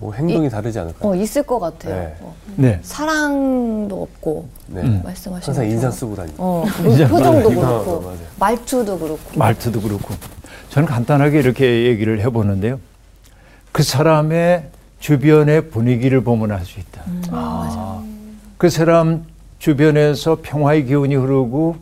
[0.00, 1.10] 뭐 행동이 다르지 않을까요?
[1.10, 1.94] 어, 있을 것 같아요.
[1.94, 2.16] 네.
[2.20, 2.34] 어.
[2.56, 2.78] 네.
[2.82, 4.82] 사랑도 없고 네.
[4.82, 5.00] 음.
[5.04, 5.70] 말씀하신 항상 것처럼.
[5.70, 6.34] 인상 쓰고 다니고.
[6.38, 8.18] 어, 그 표정도 그렇고 맞아요.
[8.38, 9.38] 말투도 그렇고.
[9.38, 10.14] 말투도 그렇고.
[10.70, 12.78] 저는 간단하게 이렇게 얘기를 해보는데요.
[13.72, 14.68] 그 사람의
[15.00, 17.02] 주변의 분위기를 보면 알 수 있다.
[18.56, 19.24] 그 사람
[19.58, 21.76] 주변에서 평화의 기운이 흐르고,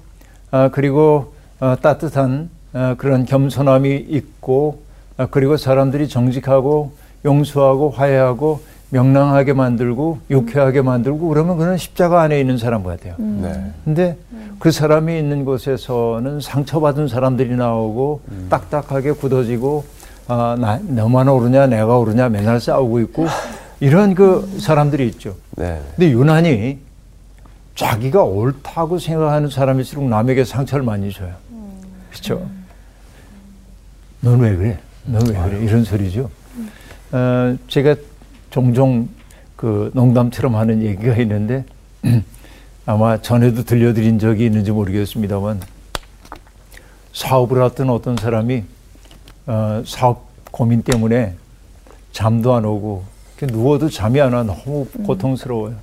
[0.51, 4.83] 아, 그리고 어, 따뜻한 어, 그런 겸손함이 있고,
[5.17, 6.93] 아, 그리고 사람들이 정직하고
[7.27, 8.61] 용서하고 화해하고
[8.91, 13.15] 명랑하게 만들고 유쾌하게 만들고 그러면 그는 십자가 안에 있는 사람 같아요.
[13.19, 13.73] 네.
[13.85, 14.17] 근데
[14.61, 19.85] 그 사람이 있는 곳에서는 상처받은 사람들이 나오고 딱딱하게 굳어지고
[20.29, 23.27] 아, 나, 너만 오르냐 내가 오르냐 맨날 싸우고 있고
[23.81, 25.35] 이런 그 사람들이 있죠.
[25.57, 25.81] 네.
[25.97, 26.79] 근데 유난히
[27.75, 31.33] 자기가 옳다고 생각하는 사람일수록 남에게 상처를 많이 줘요.
[32.11, 32.47] 그렇죠?
[34.21, 34.79] 넌 왜 그래?
[35.05, 35.65] 넌 왜 그래?
[35.65, 36.31] 이런 소리죠.
[37.13, 37.97] 어, 제가
[38.51, 39.09] 종종
[39.55, 41.65] 그 농담처럼 하는 얘기가 있는데
[42.87, 45.61] 아마 전에도 들려드린 적이 있는지 모르겠습니다만
[47.13, 48.65] 사업을 하던 어떤 사람이
[49.47, 51.35] 어, 사업 고민 때문에
[52.13, 53.05] 잠도 안 오고
[53.43, 55.77] 누워도 잠이 안 와 너무 고통스러워요.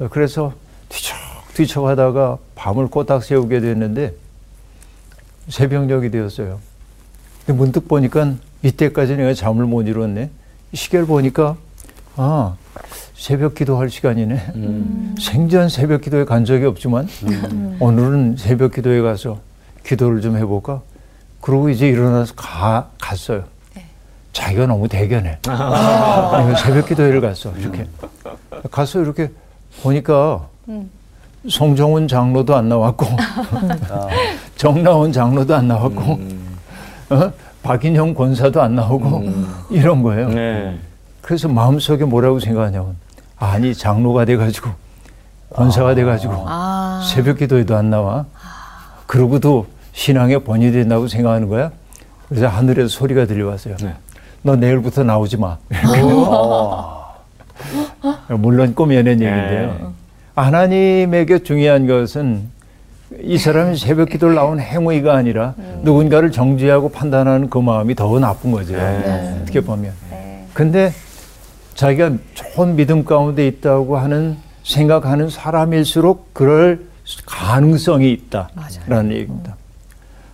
[0.00, 0.52] 어, 그래서
[0.88, 4.14] 뒤척뒤척 하다가 밤을 꼬딱 새우게 됐는데
[5.48, 6.60] 새벽녘이 되었어요.
[7.44, 8.34] 근데 문득 보니까
[8.68, 10.30] 이때까지 내가 잠을 못 이뤘네.
[10.72, 11.56] 시계를 보니까
[12.16, 12.54] 아
[13.14, 15.14] 새벽 기도할 시간이네.
[15.20, 17.06] 생전 새벽 기도에 간 적이 없지만
[17.78, 19.38] 오늘은 새벽 기도에 가서
[19.84, 20.80] 기도를 좀 해볼까.
[21.40, 23.44] 그러고 이제 일어나서 가 갔어요.
[24.32, 25.38] 자기가 너무 대견해.
[25.42, 27.52] 내가 새벽 기도회를 갔어.
[27.58, 27.86] 이렇게
[28.70, 29.30] 가서 이렇게
[29.82, 30.48] 보니까
[31.46, 33.04] 송정훈 장로도 안 나왔고
[33.90, 34.08] 아,
[34.56, 36.18] 정나온 장로도 안 나왔고
[37.10, 37.32] 어?
[37.64, 39.24] 박인영 권사도 안 나오고
[39.70, 40.28] 이런 거예요.
[40.28, 40.78] 네.
[41.22, 42.96] 그래서 마음속에 뭐라고 생각하냐면
[43.38, 44.70] 아니 장로가 돼가지고
[45.50, 47.02] 권사가 돼가지고 아.
[47.12, 48.26] 새벽 기도에도 안 나와.
[49.06, 51.70] 그러고도 신앙에 본이 된다고 생각하는 거야.
[52.28, 53.76] 그래서 하늘에서 소리가 들려왔어요.
[53.78, 53.94] 네.
[54.42, 55.56] 너 내일부터 나오지 마.
[58.28, 59.92] 물론 꾸며낸 얘기인데요.
[60.34, 62.50] 하나님에게 중요한 것은
[63.22, 68.74] 이 사람이 새벽 기도를 나온 행위가 아니라 누군가를 정죄하고 판단하는 그 마음이 더 나쁜 거죠.
[68.74, 69.38] 네.
[69.42, 69.92] 어떻게 보면.
[70.52, 70.92] 근데
[71.74, 76.86] 자기가 좋은 믿음 가운데 있다고 하는 생각하는 사람일수록 그럴
[77.26, 79.56] 가능성이 있다라는 얘기입니다.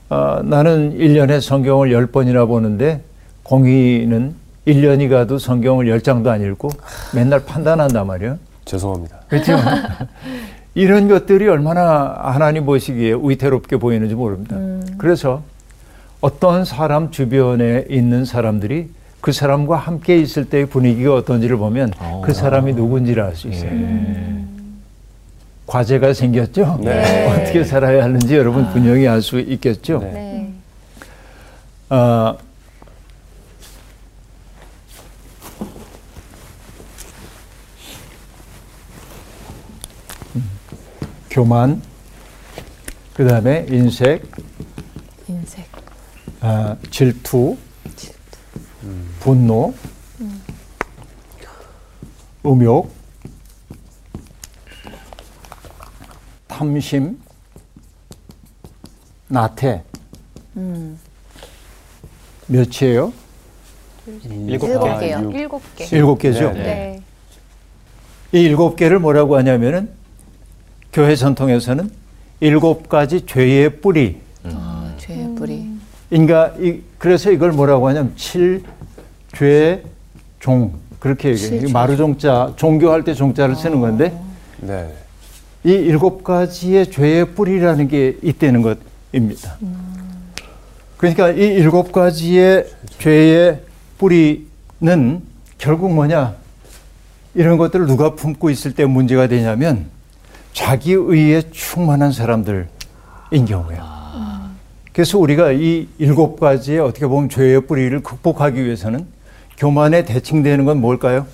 [0.09, 3.03] 어, 나는 1년에 성경을 10번이나 보는데
[3.43, 4.35] 공의는
[4.67, 6.71] 1년이 가도 성경을 10장도 안 읽고
[7.15, 8.39] 맨날 판단한단 말이에요.
[8.65, 9.21] 죄송합니다.
[9.29, 9.57] 그렇죠?
[10.75, 14.57] 이런 것들이 얼마나 하나님 보시기에 위태롭게 보이는지 모릅니다.
[14.99, 15.43] 그래서
[16.21, 18.89] 어떤 사람 주변에 있는 사람들이
[19.21, 21.93] 그 사람과 함께 있을 때의 분위기가 어떤지를 보면
[22.25, 23.71] 그 사람이 누군지를 알 수 있어요.
[25.67, 26.79] 과제가 생겼죠?
[26.83, 27.27] 네.
[27.31, 30.01] 어떻게 살아야 하는지 여러분 분명히 알 수 있겠죠?
[30.01, 30.11] 네.
[30.13, 30.53] 네.
[41.31, 41.81] 교만,
[43.15, 44.29] 그 다음에 인색,
[45.29, 45.69] 인색.
[46.41, 47.57] 아, 질투,
[49.21, 49.73] 분노,
[52.45, 52.93] 음욕,
[56.49, 57.21] 탐심,
[59.29, 59.85] 나태.
[62.49, 63.13] 몇이에요?
[64.25, 65.07] 일곱 일곱 개.
[65.07, 65.21] 개요.
[65.23, 65.35] 육.
[65.35, 65.85] 일곱 개.
[65.97, 66.53] 일곱 개죠.
[66.53, 67.03] 네, 네.
[68.33, 70.00] 이 일곱 개를 뭐라고 하냐면은
[70.93, 71.91] 교회 전통에서는
[72.41, 74.21] 일곱 가지 죄의 뿌리.
[74.45, 75.71] 아, 죄의 뿌리.
[76.11, 79.85] 인가 이 그래서 이걸 뭐라고 하냐면 칠죄
[80.41, 81.69] 종 그렇게 얘기해요.
[81.71, 84.19] 마루종자 종교할 때 종자를 쓰는 건데
[84.59, 84.93] 네.
[85.65, 89.57] 이 일곱 가지의 죄의 뿌리라는 게 있다는 것입니다.
[90.97, 92.67] 그러니까 이 일곱 가지의
[92.99, 93.61] 죄의
[93.99, 95.23] 뿌리는
[95.59, 96.35] 결국 뭐냐?
[97.35, 99.87] 이런 것들을 누가 품고 있을 때 문제가 되냐면
[100.53, 102.67] 자기 의에 충만한 사람들인
[103.49, 104.51] 경우야.
[104.93, 109.07] 그래서 우리가 이 일곱 가지의 어떻게 보면 죄의 뿌리를 극복하기 위해서는
[109.57, 111.27] 교만에 대칭되는 건 뭘까요?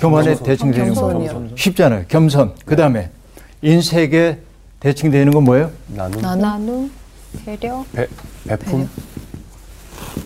[0.00, 0.46] 교만에 겸손.
[0.46, 1.56] 대칭되는 건 겸손이요.
[1.56, 2.04] 쉽잖아요.
[2.08, 2.54] 겸손.
[2.64, 3.10] 그 다음에
[3.62, 4.38] 인색에
[4.80, 5.70] 대칭되는 건 뭐예요?
[5.88, 6.90] 나눔, 나눔.
[7.44, 8.06] 배려, 배,
[8.46, 8.88] 배품,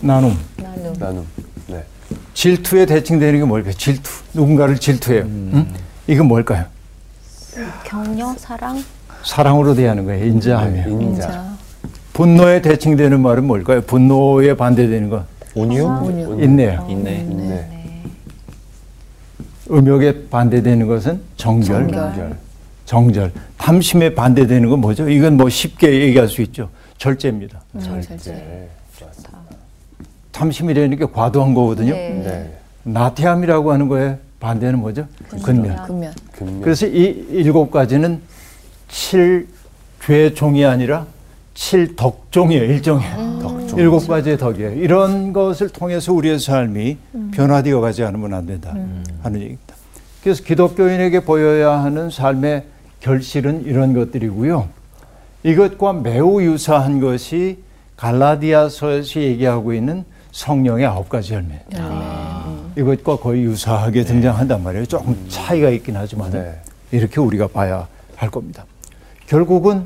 [0.01, 0.37] 나눔.
[0.57, 0.93] 나눔.
[0.99, 1.27] 나눔.
[1.67, 1.83] 네.
[2.33, 3.73] 질투에 대칭되는 게 뭘까요?
[3.73, 4.11] 질투.
[4.33, 5.23] 누군가를 질투해요.
[5.23, 5.73] 응?
[6.07, 6.65] 이건 뭘까요?
[7.83, 8.83] 격려, 사랑,
[9.23, 10.25] 사랑으로 대하는 거예요.
[10.25, 10.71] 인자하며.
[10.71, 11.25] 네, 인자.
[11.25, 11.49] 인자.
[12.13, 13.81] 분노에 대칭되는 말은 뭘까요?
[13.81, 15.23] 분노에 반대되는 거
[15.55, 15.85] 온유?
[15.85, 16.43] 온유.
[16.43, 16.85] 있네요.
[16.89, 17.23] 있네.
[17.23, 18.03] 네.
[19.71, 21.91] 음욕에 반대되는 것은 정결.
[21.91, 22.37] 정결.
[22.85, 23.31] 정절.
[23.57, 25.07] 탐심에 반대되는 건 뭐죠?
[25.09, 26.69] 이건 뭐 쉽게 얘기할 수 있죠.
[26.97, 27.61] 절제입니다.
[27.75, 28.67] 음, 절제.
[30.31, 31.93] 탐심이라는 게 과도한 거거든요.
[31.93, 32.21] 네.
[32.23, 32.59] 네.
[32.83, 35.07] 나태함이라고 하는 거에 반대는 뭐죠?
[35.43, 35.83] 근면.
[35.85, 36.13] 근면.
[36.33, 36.61] 금면.
[36.61, 38.21] 그래서 이 일곱 가지는
[38.87, 39.47] 칠
[40.03, 41.05] 죄종이 아니라
[41.53, 42.63] 칠 덕종이에요.
[42.63, 43.39] 일종이에요.
[43.41, 43.79] 덕종.
[43.79, 44.73] 일곱 가지의 덕이에요.
[44.73, 46.97] 이런 것을 통해서 우리의 삶이
[47.31, 48.73] 변화되어 가지 않으면 안 된다
[49.21, 49.75] 하는 얘기입니다.
[50.23, 52.63] 그래서 기독교인에게 보여야 하는 삶의
[53.01, 54.67] 결실은 이런 것들이고요.
[55.43, 57.59] 이것과 매우 유사한 것이
[57.97, 61.61] 갈라디아서에서 얘기하고 있는 성령의 아홉 가지 열매.
[62.79, 64.85] 이것과 거의 유사하게 등장한단 말이에요.
[64.85, 66.61] 조금 차이가 있긴 하지만 네.
[66.91, 68.65] 이렇게 우리가 봐야 할 겁니다.
[69.27, 69.85] 결국은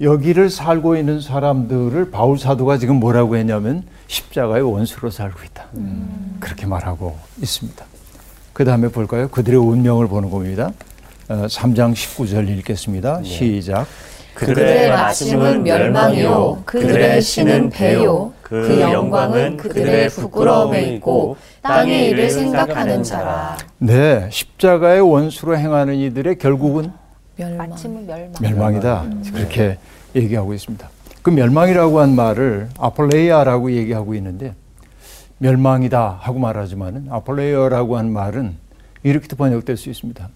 [0.00, 5.66] 여기를 살고 있는 사람들을 바울 사도가 지금 뭐라고 했냐면 십자가의 원수로 살고 있다.
[6.40, 7.84] 그렇게 말하고 있습니다.
[8.52, 9.28] 그 다음에 볼까요?
[9.28, 10.72] 그들의 운명을 보는 겁니다.
[11.28, 13.22] 어, 3장 19절 읽겠습니다.
[13.22, 13.86] 시작.
[14.34, 23.56] 그들의 마침은 멸망이요 그들의 신은 배요 그 영광은 그들의 부끄러움에 있고 땅의 일을 생각하는 자라
[23.78, 26.92] 네, 십자가의 원수로 행하는 이들의 결국은
[27.36, 27.70] 멸망.
[27.70, 28.32] 마침은 멸망.
[28.40, 29.06] 멸망 이다.
[29.32, 29.78] 그렇게
[30.14, 30.88] 얘기하고 있습니다.
[31.22, 34.54] 그 멸망이라고 한 말을 아폴레이아라고 얘기하고 있는데
[35.38, 38.56] 멸망이다 하고 말하지만은 아폴레이아라고 한 말은
[39.02, 40.28] 이렇게도 번역될 수 있습니다.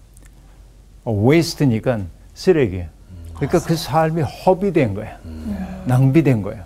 [1.05, 1.99] 웨이스트니까
[2.33, 2.83] 쓰레기.
[3.39, 5.17] 그러니까 그 삶이 허비된 거야.
[5.85, 6.65] 낭비된 거야.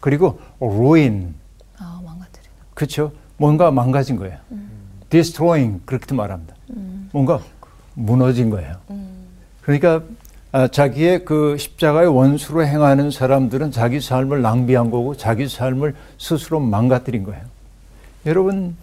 [0.00, 1.34] 그리고 ruin.
[1.78, 2.50] 아, 망가뜨리는.
[2.74, 3.12] 그렇죠?
[3.36, 4.36] 뭔가 망가진 거예요.
[5.08, 6.54] destroying 그렇게 말합니다.
[7.12, 7.40] 뭔가
[7.94, 8.76] 무너진 거예요.
[9.62, 10.02] 그러니까
[10.52, 17.22] 아, 자기의 그 십자가의 원수로 행하는 사람들은 자기 삶을 낭비한 거고 자기 삶을 스스로 망가뜨린
[17.24, 17.42] 거예요.
[18.26, 18.76] 여러분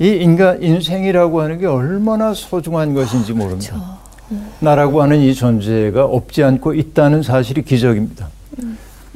[0.00, 3.98] 이 인간 인생이라고 하는 게 얼마나 소중한 것인지 모릅니다.
[4.60, 8.28] 나라고 하는 이 존재가 없지 않고 있다는 사실이 기적입니다.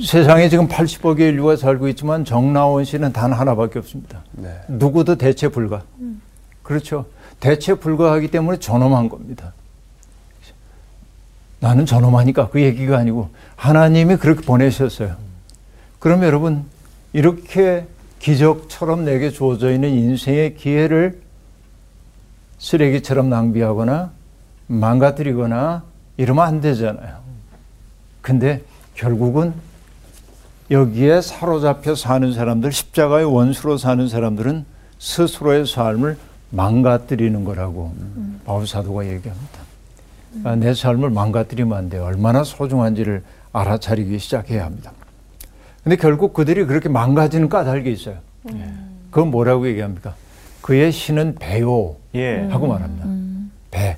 [0.05, 4.23] 세상에 지금 80억의 인류가 살고 있지만 정나원 씨는 단 하나밖에 없습니다.
[4.33, 4.55] 네.
[4.69, 5.83] 누구도 대체 불가.
[6.63, 7.07] 그렇죠.
[7.41, 9.53] 대체 불가하기 때문에 존엄한 겁니다.
[11.61, 15.17] 나는 존엄하니까 그 얘기가 아니고 하나님이 그렇게 보내셨어요.
[15.99, 16.65] 그럼 여러분
[17.13, 17.87] 이렇게
[18.21, 21.21] 기적처럼 내게 주어져 있는 인생의 기회를
[22.59, 24.13] 쓰레기처럼 낭비하거나
[24.69, 25.83] 망가뜨리거나
[26.17, 27.19] 이러면 안 되잖아요.
[28.23, 28.63] 근데
[28.95, 29.53] 결국은
[30.71, 34.65] 여기에 사로잡혀 사는 사람들, 십자가의 원수로 사는 사람들은
[34.99, 36.19] 스스로의 삶을
[36.51, 37.93] 망가뜨리는 거라고
[38.45, 39.59] 바울 사도가 얘기합니다.
[40.45, 42.05] 아, 내 삶을 망가뜨리면 안 돼요.
[42.05, 44.93] 얼마나 소중한지를 알아차리기 시작해야 합니다.
[45.83, 48.19] 근데 결국 그들이 그렇게 망가지는 까닭이 있어요.
[49.11, 50.15] 그건 뭐라고 얘기합니까?
[50.61, 52.47] 그의 신은 배요 예.
[52.51, 53.07] 하고 말합니다.
[53.71, 53.97] 배.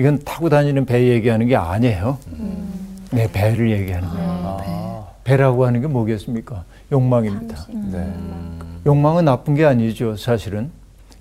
[0.00, 2.16] 이건 타고 다니는 배 얘기하는 게 아니에요.
[3.10, 4.28] 내 배를 얘기하는 거예요.
[4.30, 6.64] 아, 배 라고 하는 게 뭐겠습니까?
[6.90, 7.66] 욕망입니다.
[7.92, 8.10] 네.
[8.86, 10.70] 욕망은 나쁜 게 아니죠, 사실은.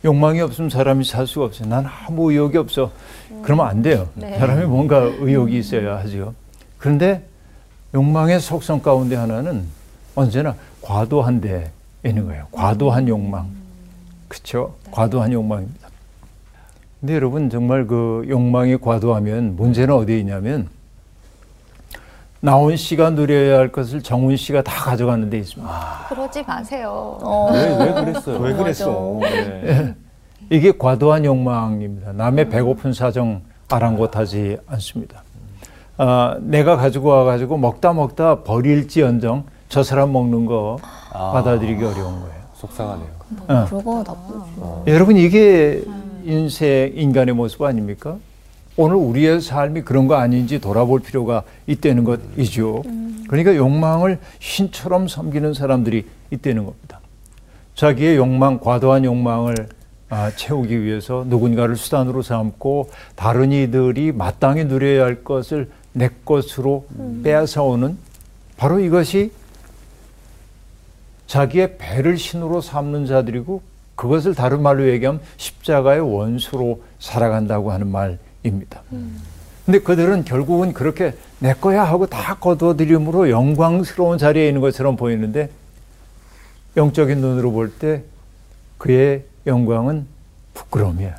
[0.05, 1.67] 욕망이 없으면 사람이 살 수가 없어요.
[1.67, 2.89] 난 아무 의욕이 없어.
[3.41, 4.07] 그러면 안 돼요.
[4.15, 4.39] 네.
[4.39, 6.33] 사람이 뭔가 의욕이 있어야 하죠.
[6.77, 7.25] 그런데
[7.93, 9.65] 욕망의 속성 가운데 하나는
[10.15, 11.69] 언제나 과도한 데
[12.05, 12.47] 있는 거예요.
[12.53, 13.49] 과도한 욕망.
[14.29, 14.75] 그렇죠?
[14.89, 15.88] 과도한 욕망입니다.
[16.99, 20.67] 근데 여러분 정말 그 욕망이 과도하면 문제는 어디에 있냐면
[22.41, 26.05] 나온 씨가 누려야 할 것을 정훈 씨가 다 가져가는 데 있습니다.
[26.09, 27.17] 그러지 마세요.
[27.21, 27.49] 어.
[27.51, 28.39] 왜, 왜 그랬어요?
[28.39, 29.19] 왜 그랬어?
[29.21, 29.95] 네.
[30.49, 32.13] 이게 과도한 욕망입니다.
[32.13, 35.23] 남의 배고픈 사정 아랑곳하지 않습니다.
[35.97, 40.77] 아, 내가 가지고 와가지고 먹다 먹다 버릴지언정 저 사람 먹는 거
[41.13, 41.31] 아.
[41.33, 42.39] 받아들이기 어려운 거예요.
[42.55, 43.07] 속상하네요.
[43.47, 43.65] 어.
[43.69, 44.83] 그러고 나쁘죠.
[44.87, 45.83] 여러분 이게
[46.23, 48.17] 인생 인간의 모습 아닙니까?
[48.77, 52.83] 오늘 우리의 삶이 그런 거 아닌지 돌아볼 필요가 있다는 것이죠.
[53.27, 56.99] 그러니까 욕망을 신처럼 섬기는 사람들이 있다는 겁니다.
[57.75, 59.55] 자기의 욕망, 과도한 욕망을
[60.09, 66.87] 아, 채우기 위해서 누군가를 수단으로 삼고 다른 이들이 마땅히 누려야 할 것을 내 것으로
[67.23, 67.97] 빼앗아오는
[68.57, 69.31] 바로 이것이
[71.27, 73.61] 자기의 배를 신으로 삼는 자들이고
[73.99, 78.81] 그것을 다른 말로 얘기하면 십자가의 원수로 살아간다고 하는 말입니다.
[79.65, 85.49] 근데 그들은 결국은 그렇게 내 거야 하고 다 거둬들임으로 영광스러운 자리에 있는 것처럼 보이는데
[86.77, 88.03] 영적인 눈으로 볼 때
[88.77, 90.07] 그의 영광은
[90.53, 91.15] 부끄러움이야.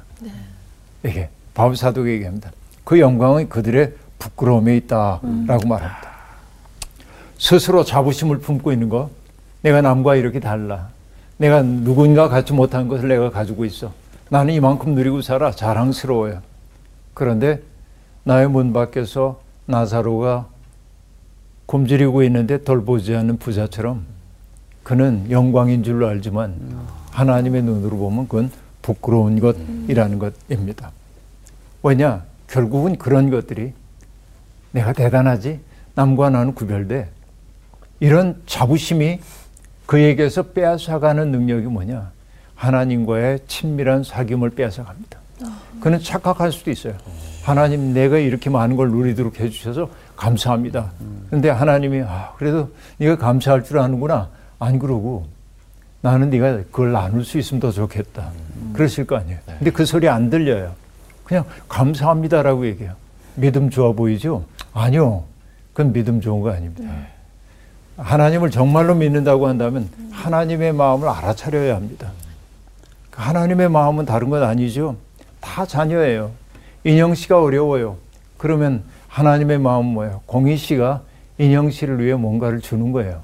[1.04, 2.50] 이게 바울 사도가 얘기합니다.
[2.84, 6.10] 그 영광은 그들의 부끄러움에 있다라고 말합니다.
[7.36, 9.10] 스스로 자부심을 품고 있는 거,
[9.60, 10.88] 내가 남과 이렇게 달라.
[11.40, 13.94] 내가 누군가 갖지 못한 것을 내가 가지고 있어.
[14.28, 16.42] 나는 이만큼 누리고 살아 자랑스러워요.
[17.14, 17.62] 그런데
[18.24, 20.48] 나의 문 밖에서 나사로가
[21.64, 24.04] 굶주리고 있는데 돌보지 않는 부자처럼
[24.82, 26.56] 그는 영광인 줄로 알지만
[27.10, 28.50] 하나님의 눈으로 보면 그건
[28.82, 30.92] 부끄러운 것이라는 것입니다.
[31.82, 32.22] 왜냐?
[32.48, 33.72] 결국은 그런 것들이
[34.72, 35.60] 내가 대단하지
[35.94, 37.08] 남과 나는 구별돼
[38.00, 39.20] 이런 자부심이
[39.90, 42.12] 그에게서 빼앗아가는 능력이 뭐냐?
[42.54, 45.18] 하나님과의 친밀한 사귐을 빼앗아갑니다.
[45.80, 46.94] 그는 착각할 수도 있어요.
[47.42, 50.92] 하나님 내가 이렇게 많은 걸 누리도록 해주셔서 감사합니다.
[51.28, 54.28] 근데 하나님이 아 그래도 네가 감사할 줄 아는구나.
[54.60, 55.26] 안 그러고
[56.02, 58.30] 나는 네가 그걸 나눌 수 있으면 더 좋겠다.
[58.74, 59.40] 그러실 거 아니에요.
[59.58, 60.72] 근데 그 소리 안 들려요.
[61.24, 62.94] 그냥 감사합니다라고 얘기해요.
[63.34, 64.44] 믿음 좋아 보이죠?
[64.72, 65.24] 아니요.
[65.72, 66.88] 그건 믿음 좋은 거 아닙니다.
[68.00, 72.12] 하나님을 정말로 믿는다고 한다면 하나님의 마음을 알아차려야 합니다.
[73.12, 74.96] 하나님의 마음은 다른 건 아니죠.
[75.40, 76.30] 다 자녀예요.
[76.84, 77.98] 인형 씨가 어려워요.
[78.38, 80.22] 그러면 하나님의 마음은 뭐예요?
[80.26, 81.02] 공희 씨가
[81.38, 83.22] 인형 씨를 위해 뭔가를 주는 거예요.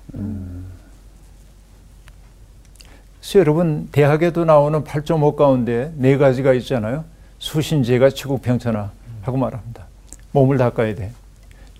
[3.20, 7.04] 그래서 여러분 대학에도 나오는 8.5 가운데 네 가지가 있잖아요.
[7.38, 8.90] 수신제가 치국평천하
[9.22, 9.86] 하고 말합니다.
[10.32, 11.12] 몸을 닦아야 돼.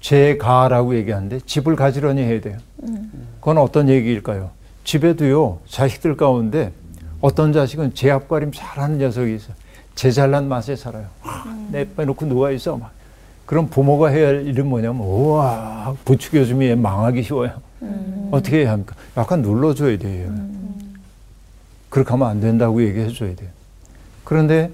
[0.01, 2.59] 제가라고 얘기하는데 집을 가지런히 해야 돼요.
[3.41, 4.51] 그건 어떤 얘기일까요?
[4.85, 6.73] 집에도요 자식들 가운데
[7.21, 9.53] 어떤 자식은 제 앞가림 잘하는 녀석이 있어.
[9.95, 11.07] 제 잘난 맛에 살아요.
[11.71, 12.93] 내 빼놓고 누가 있어 막.
[13.47, 17.53] 그럼 부모가 해야 할 일은 뭐냐면 우와 부추겨 주면 얘 망하기 쉬워요.
[18.31, 18.95] 어떻게 해야 합니까?
[19.17, 20.33] 약간 눌러줘야 돼요.
[21.89, 23.49] 그렇게 하면 안 된다고 얘기해 줘야 돼요.
[24.25, 24.71] 그런데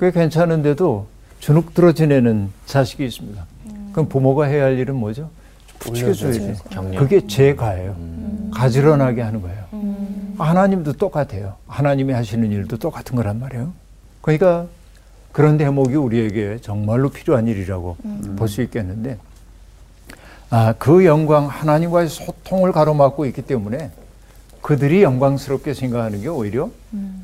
[0.00, 1.06] 꽤 괜찮은데도
[1.40, 3.44] 주눅 들어 지내는 자식이 있습니다.
[3.92, 5.30] 그럼 부모가 해야 할 일은 뭐죠?
[5.78, 6.54] 부추겨줘야.
[6.70, 7.00] 격려.
[7.00, 7.96] 그게 제가예요.
[8.52, 9.58] 가지런하게 하는 거예요.
[10.38, 11.54] 하나님도 똑같아요.
[11.66, 13.72] 하나님이 하시는 일도 똑같은 거란 말이에요.
[14.20, 14.66] 그러니까
[15.32, 17.96] 그런 대목이 우리에게 정말로 필요한 일이라고
[18.36, 19.18] 볼수 있겠는데,
[20.50, 23.90] 아, 그 영광, 하나님과의 소통을 가로막고 있기 때문에
[24.62, 26.70] 그들이 영광스럽게 생각하는 게 오히려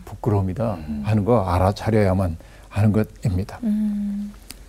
[0.05, 2.37] 부끄러움이다 하는 거 알아차려야만
[2.69, 3.59] 하는 것입니다.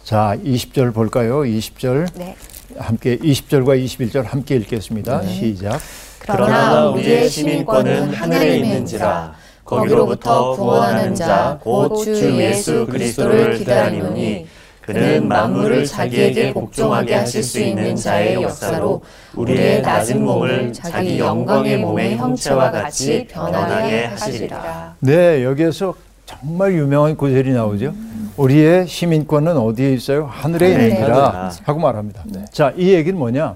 [0.04, 1.40] 자, 20절 볼까요?
[1.42, 2.36] 20절 네.
[2.78, 5.24] 함께 20절과 21절 함께 읽겠습니다.
[5.28, 5.80] 시작.
[6.20, 14.48] 그러나 우리의 시민권은 하늘에 있는지라 거기로부터 구원하는 자 곧 주 예수 그리스도를 기다리노니
[14.82, 19.02] 그는 만물을 자기에게 복종하게 하실 수 있는 자의 역사로
[19.34, 24.96] 우리의 낮은 몸을 자기 영광의 몸의 형체와 같이 변하게 하시리라.
[25.00, 25.96] 네, 여기에서
[26.28, 27.94] 정말 유명한 구절이 나오죠.
[28.38, 30.26] 우리의 시민권은 어디에 있어요?
[30.26, 31.52] 하늘에 있느니라.
[31.64, 32.24] 하고 말합니다.
[32.52, 33.56] 자, 이 얘기는 뭐냐?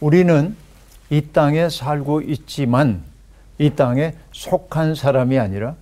[0.00, 0.56] 우리는
[1.10, 3.02] 이 땅에 살고 있지만
[3.58, 5.74] 이 땅에 속한 사람이 아니라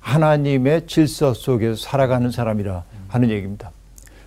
[0.00, 3.70] 하나님의 질서 속에서 살아가는 사람이라 하는 얘기입니다.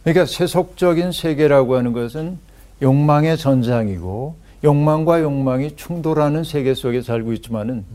[0.03, 2.39] 그러니까 세속적인 세계라고 하는 것은
[2.81, 7.85] 욕망의 전장이고 욕망과 욕망이 충돌하는 세계 속에 살고 있지만은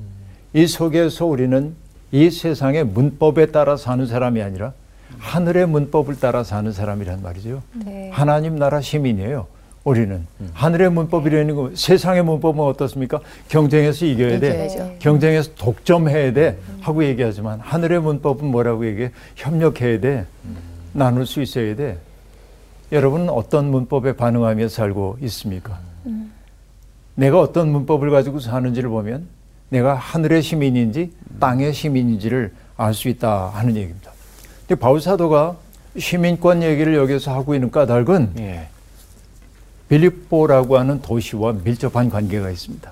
[0.55, 1.75] 이 속에서 우리는
[2.13, 4.73] 이 세상의 문법에 따라 사는 사람이 아니라
[5.19, 7.63] 하늘의 문법을 따라 사는 사람이란 말이죠.
[7.85, 8.11] 네.
[8.13, 9.47] 하나님 나라 시민이에요.
[9.85, 13.21] 우리는 하늘의 문법이라는 거 세상의 문법은 어떻습니까?
[13.49, 14.49] 경쟁해서 이겨야 돼.
[14.51, 14.95] 이겨야죠.
[15.01, 19.11] 경쟁해서 독점해야 돼 하고 얘기하지만 하늘의 문법은 뭐라고 얘기해?
[19.35, 20.27] 협력해야 돼.
[20.93, 21.99] 나눌 수 있어야 돼.
[22.93, 25.81] 여러분은 어떤 문법에 반응하며 살고 있습니까?
[27.17, 29.27] 내가 어떤 문법을 가지고 사는지를 보면
[29.69, 34.12] 내가 하늘의 시민인지 땅의 시민인지를 알 수 있다 하는 얘기입니다.
[34.75, 35.57] 바울 사도가
[35.99, 38.69] 시민권 얘기를 여기서 하고 있는 까닭은 예.
[39.89, 42.91] 빌립보라고 하는 도시와 밀접한 관계가 있습니다.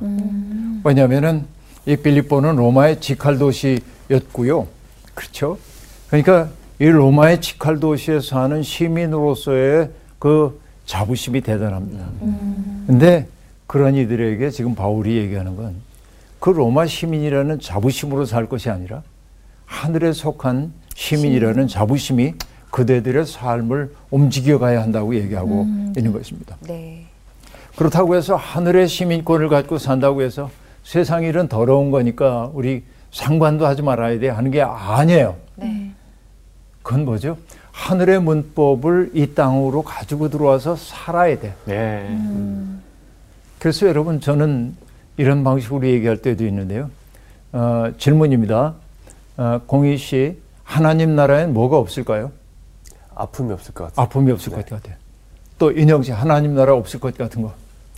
[0.84, 1.46] 왜냐하면은
[1.86, 4.66] 이 빌립보는 로마의 직할 도시였고요.
[5.14, 5.58] 그렇죠?
[6.08, 12.04] 그러니까 이 로마의 직할 도시에 사는 시민으로서의 그 자부심이 대단합니다.
[12.86, 13.28] 근데
[13.66, 15.90] 그런 이들에게 지금 바울이 얘기하는 건
[16.40, 19.02] 그 로마 시민이라는 자부심으로 살 것이 아니라
[19.66, 22.34] 하늘에 속한 시민이라는 자부심이
[22.70, 26.56] 그대들의 삶을 움직여 가야 한다고 얘기하고 있는 것입니다.
[26.60, 27.06] 네.
[27.74, 30.50] 그렇다고 해서 하늘의 시민권을 갖고 산다고 해서
[30.84, 35.36] 세상 일은 더러운 거니까 우리 상관도 하지 말아야 돼 하는 게 아니에요.
[35.56, 35.90] 네.
[36.82, 37.38] 그건 뭐죠?
[37.72, 41.54] 하늘의 문법을 이 땅으로 가지고 들어와서 살아야 돼.
[41.64, 42.14] 네.
[43.58, 44.76] 그래서 여러분 저는
[45.16, 46.90] 이런 방식으로 얘기할 때도 있는데요.
[47.52, 48.74] 어, 질문입니다.
[49.38, 50.36] 어, 공희 씨,
[50.74, 52.30] 하나님 나라엔 뭐가 없을까요?
[53.16, 54.04] 아픔이 없을 것 같아요.
[54.04, 54.94] 아픔이 없을 것 같아요.
[55.58, 57.52] 또 인영 씨, 하나님 나라 없을 것 같은 거.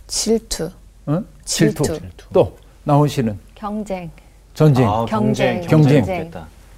[0.07, 0.71] 질투.
[1.05, 1.23] 어?
[1.45, 1.99] 질투.
[2.33, 4.09] 또 나훈 씨는 경쟁.
[4.55, 4.89] 전쟁.
[4.89, 5.61] 아, 경쟁.
[5.61, 6.03] 경쟁.
[6.03, 6.31] 경쟁.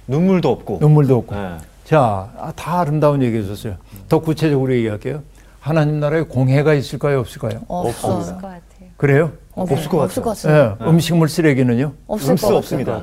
[0.06, 0.78] 눈물도 없고.
[0.82, 1.34] 눈물도 없고.
[1.34, 1.56] 네.
[1.84, 3.76] 자, 아, 다 아름다운 얘기 해줬어요.
[4.10, 5.22] 더 구체적으로 얘기할게요.
[5.60, 7.62] 하나님 나라에 공해가 있을까요, 없을까요?
[7.68, 8.60] 없을 것 같아요.
[8.98, 9.32] 그래요?
[9.52, 10.90] 없을 것 없을 것 예, 같아요.
[10.90, 11.94] 음식물 쓰레기는요?
[12.06, 12.58] 없을 음수 것 같아요.
[12.58, 13.02] 없습니다.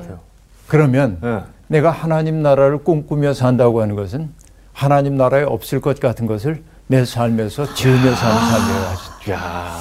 [0.68, 1.40] 그러면 네.
[1.68, 4.30] 내가 하나님 나라를 꿈꾸며 산다고 하는 것은
[4.72, 9.38] 하나님 나라에 없을 것 같은 것을 내 삶에서 지으며 사는 삶이에요.
[9.38, 9.76] 야,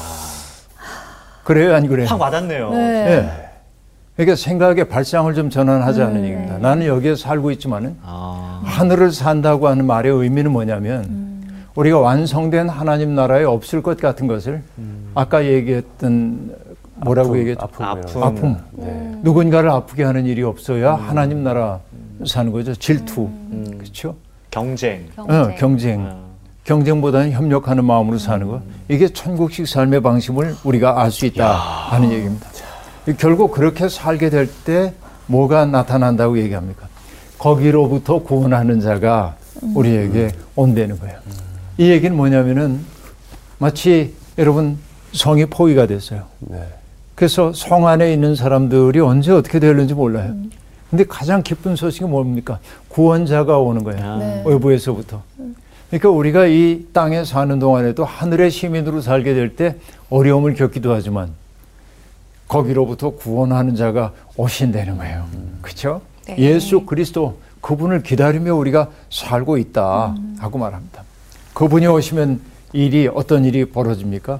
[1.44, 2.08] 그래요, 안 그래요?
[2.08, 2.70] 확 와닿네요.
[2.72, 2.78] 네.
[2.78, 3.50] 예.
[4.16, 6.58] 그러니까 생각의 발상을 좀 전환하자는 음, 얘기입니다.
[6.60, 11.34] 나는 여기에 살고 있지만은 아, 하늘을 산다고 하는 말의 의미는 뭐냐면
[11.76, 14.62] 우리가 완성된 하나님 나라에 없을 것 같은 것을
[15.16, 16.56] 아까 얘기했던
[17.04, 17.62] 뭐라고 아픔, 얘기했죠?
[17.64, 18.00] 아픔이라고.
[18.00, 18.24] 아픔.
[18.24, 18.58] 아픔.
[18.74, 19.12] 네.
[19.22, 21.80] 누군가를 아프게 하는 일이 없어야 하나님 나라
[22.26, 22.74] 사는 거죠.
[22.76, 23.22] 질투.
[23.24, 23.76] 음.
[23.80, 24.16] 그렇죠?
[24.52, 25.08] 경쟁.
[25.16, 25.36] 경쟁.
[25.36, 26.02] 어, 경쟁.
[26.06, 26.24] 어.
[26.64, 28.62] 경쟁보다는 협력하는 마음으로 사는 것.
[28.88, 32.48] 이게 천국식 삶의 방식을 우리가 알 수 있다 하는 얘기입니다.
[33.18, 34.94] 결국 그렇게 살게 될 때
[35.28, 36.88] 뭐가 나타난다고 얘기합니까?
[37.38, 39.36] 거기로부터 구원하는 자가
[39.76, 41.18] 우리에게 온다는 거예요.
[41.78, 42.80] 이 얘기는 뭐냐면은
[43.58, 44.78] 마치 여러분
[45.12, 46.24] 성이 포위가 됐어요.
[46.40, 46.60] 네.
[47.16, 50.36] 그래서 성 안에 있는 사람들이 언제 어떻게 되는지 몰라요.
[50.90, 52.60] 근데 가장 기쁜 소식이 뭡니까?
[52.90, 54.04] 구원자가 오는 거예요.
[54.06, 54.18] 아.
[54.18, 54.44] 네.
[54.46, 55.22] 외부에서부터.
[55.90, 59.76] 그러니까 우리가 이 땅에 사는 동안에도 하늘의 시민으로 살게 될 때
[60.10, 61.30] 어려움을 겪기도 하지만
[62.48, 65.26] 거기로부터 구원하는 자가 오신다는 거예요.
[65.62, 66.02] 그렇죠?
[66.28, 66.38] 네.
[66.38, 71.04] 예수 그리스도 그분을 기다리며 우리가 살고 있다 하고 말합니다.
[71.54, 72.42] 그분이 오시면
[72.74, 74.40] 일이 어떤 일이 벌어집니까?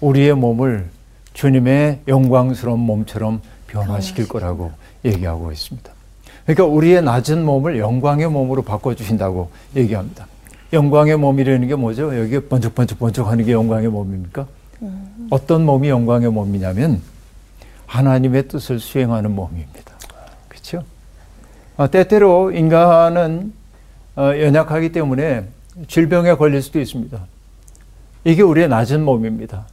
[0.00, 0.88] 우리의 몸을
[1.34, 4.72] 주님의 영광스러운 몸처럼 변화시킬 거라고
[5.04, 5.90] 얘기하고 있습니다.
[6.44, 10.26] 그러니까 우리의 낮은 몸을 영광의 몸으로 바꿔주신다고 얘기합니다.
[10.72, 12.16] 영광의 몸이라는 게 뭐죠?
[12.18, 14.46] 여기 번쩍번쩍번쩍 하는 게 영광의 몸입니까?
[15.30, 17.02] 어떤 몸이 영광의 몸이냐면
[17.86, 19.92] 하나님의 뜻을 수행하는 몸입니다.
[20.48, 20.84] 그렇죠?
[21.76, 23.52] 아, 때때로 인간은
[24.16, 25.44] 어, 연약하기 때문에
[25.88, 27.18] 질병에 걸릴 수도 있습니다.
[28.24, 29.66] 이게 우리의 낮은 몸입니다.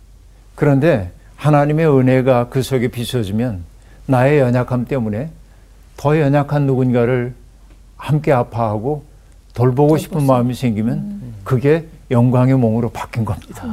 [0.56, 3.64] 그런데 하나님의 은혜가 그 속에 비춰지면
[4.06, 5.30] 나의 연약함 때문에
[5.96, 7.34] 더 연약한 누군가를
[7.96, 9.06] 함께 아파하고
[9.54, 13.64] 돌보고 싶은 마음이 생기면 그게 영광의 몸으로 바뀐 겁니다.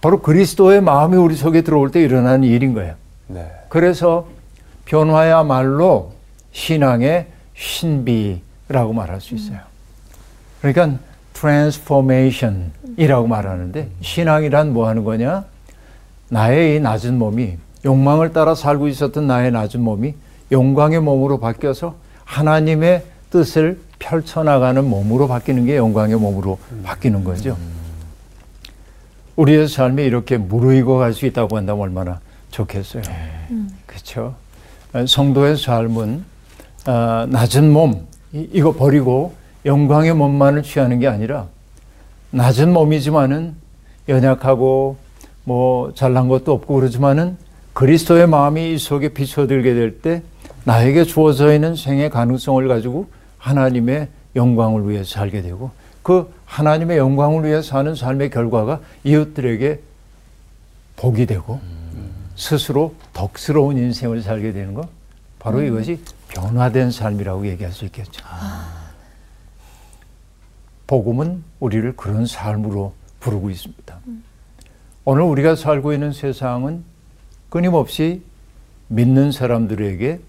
[0.00, 2.94] 바로 그리스도의 마음이 우리 속에 들어올 때 일어나는 일인 거예요.
[3.26, 3.50] 네.
[3.68, 4.28] 그래서
[4.84, 6.12] 변화야말로
[6.52, 9.58] 신앙의 신비라고 말할 수 있어요.
[10.60, 10.98] 그러니까
[11.38, 15.44] transformation이라고 말하는데 신앙이란 뭐 하는 거냐?
[16.30, 20.14] 나의 이 낮은 몸이 욕망을 따라 살고 있었던 나의 낮은 몸이
[20.50, 27.56] 영광의 몸으로 바뀌어서 하나님의 뜻을 펼쳐나가는 몸으로 바뀌는 게 영광의 몸으로 바뀌는 거죠.
[29.36, 32.20] 우리의 삶이 이렇게 무르익어 갈 수 있다고 한다면 얼마나
[32.50, 33.02] 좋겠어요.
[33.86, 34.34] 그렇죠.
[35.06, 36.24] 성도의 삶은
[36.86, 39.34] 아, 낮은 몸 이- 이거 버리고
[39.68, 41.46] 영광의 몸만을 취하는 게 아니라
[42.30, 43.54] 낮은 몸이지만은
[44.08, 44.96] 연약하고
[45.44, 47.36] 뭐 잘난 것도 없고 그러지만은
[47.74, 50.22] 그리스도의 마음이 이 속에 비춰들게 될 때
[50.64, 53.08] 나에게 주어져 있는 생의 가능성을 가지고
[53.38, 55.70] 하나님의 영광을 위해 살게 되고
[56.02, 59.80] 그 하나님의 영광을 위해 사는 삶의 결과가 이웃들에게
[60.96, 61.60] 복이 되고
[62.36, 64.88] 스스로 덕스러운 인생을 살게 되는 것
[65.38, 68.24] 바로 이것이 변화된 삶이라고 얘기할 수 있겠죠.
[70.88, 73.98] 복음은 우리를 그런 삶으로 부르고 있습니다.
[75.04, 76.82] 오늘 우리가 살고 있는 세상은
[77.50, 78.22] 끊임없이
[78.88, 80.20] 믿는 사람들에게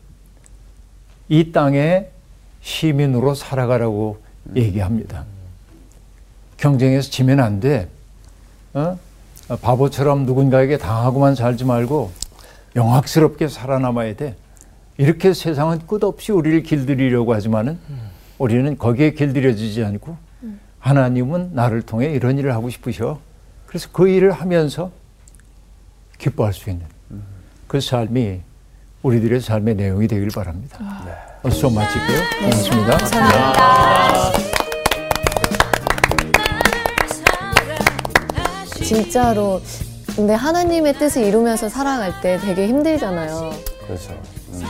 [1.29, 2.11] 이 땅의
[2.61, 4.21] 시민으로 살아가라고
[4.55, 5.25] 얘기합니다.
[6.57, 7.87] 경쟁에서 지면 안 돼.
[8.73, 8.99] 어?
[9.61, 12.11] 바보처럼 누군가에게 당하고만 살지 말고
[12.75, 14.35] 영악스럽게 살아남아야 돼.
[14.97, 17.79] 이렇게 세상은 끝없이 우리를 길들이려고 하지만은
[18.37, 20.28] 우리는 거기에 길들여지지 않고
[20.79, 23.19] 하나님은 나를 통해 이런 일을 하고 싶으셔.
[23.67, 24.91] 그래서 그 일을 하면서
[26.17, 26.85] 기뻐할 수 있는
[27.67, 28.41] 그 삶이
[29.03, 30.77] 우리들의 삶의 내용이 되길 바랍니다.
[31.43, 32.19] 어, 수업 마칠게요.
[32.39, 32.97] 고맙습니다.
[38.83, 39.61] 진짜로
[40.15, 43.51] 근데 하나님의 뜻을 이루면서 살아갈 때 되게 힘들잖아요.
[43.85, 44.19] 그렇죠.
[44.53, 44.63] 음.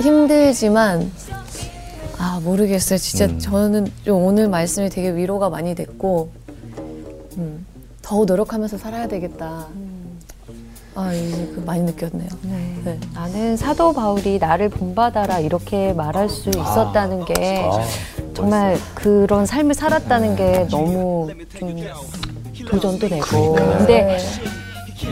[0.00, 1.10] 힘들지만
[2.18, 2.98] 아 모르겠어요.
[2.98, 3.38] 진짜 음.
[3.38, 6.30] 저는 좀 오늘 말씀이 되게 위로가 많이 됐고
[7.38, 7.66] 음,
[8.02, 9.66] 더 노력하면서 살아야 되겠다.
[10.96, 12.28] 아 이제 그 많이 느꼈네요.
[12.42, 12.76] 네.
[12.84, 13.00] 네.
[13.14, 17.82] 나는 사도 바울이 나를 본받아라 이렇게 말할 수 있었다는 게 아,
[18.32, 21.76] 정말 그런 삶을 살았다는 게 너무 좀
[22.68, 24.18] 도전도 되고 근데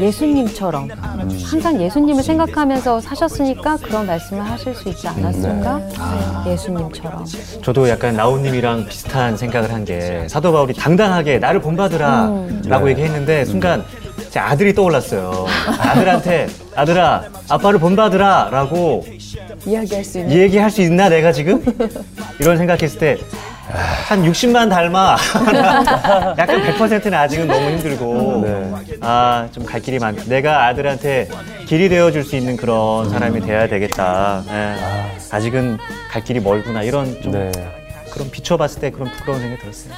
[0.01, 0.89] 예수님처럼
[1.45, 5.81] 항상 예수님을 생각하면서 사셨으니까 그런 말씀을 하실 수 있지 않았을까?
[6.47, 7.25] 예수님처럼.
[7.63, 12.31] 저도 약간 나우님이랑 비슷한 생각을 한 게 사도 바울이 당당하게 나를 본받으라
[12.67, 13.85] 라고 얘기했는데 순간
[14.31, 15.45] 제 아들이 떠올랐어요.
[15.81, 19.05] 아들한테 아들아 아빠를 본받으라 라고
[19.67, 20.37] 이야기할 수 있는.
[20.37, 21.65] 얘기할 수 있나 내가 지금?
[22.39, 23.19] 이런 생각했을 때
[23.73, 25.17] 한 60만 닮아.
[26.39, 28.43] 약간 100%는 아직은 너무 힘들고.
[28.45, 28.73] 네.
[29.01, 30.15] 아, 좀 갈 길이 많.
[30.27, 31.29] 내가 아들한테
[31.67, 34.43] 길이 되어줄 수 있는 그런 사람이 돼야 되겠다.
[34.51, 34.75] 예.
[35.31, 35.79] 아직은
[36.11, 36.83] 갈 길이 멀구나.
[36.83, 37.51] 이런 좀 네.
[38.13, 39.95] 그런 비춰봤을 때 그런 부끄러운 생각이 들었어요.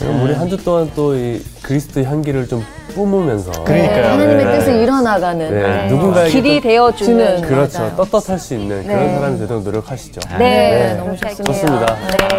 [0.00, 4.04] 그럼 우리 한 주 동안 또 이 그리스도의 향기를 좀 뿜으면서 그러니까요.
[4.12, 4.58] 하나님의 네.
[4.58, 5.50] 뜻을 이뤄나가는.
[5.52, 5.86] 네.
[5.88, 7.36] 누군가에게 길이 또- 되어주는.
[7.36, 7.48] 주는.
[7.48, 7.78] 그렇죠.
[7.78, 7.96] 맞아요.
[7.96, 9.14] 떳떳할 수 있는 그런 네.
[9.14, 10.20] 사람이 되도록 노력하시죠.
[10.30, 11.44] 네, 네, 너무 좋습니다.
[11.52, 11.94] 좋습니다.
[11.94, 12.38] 네.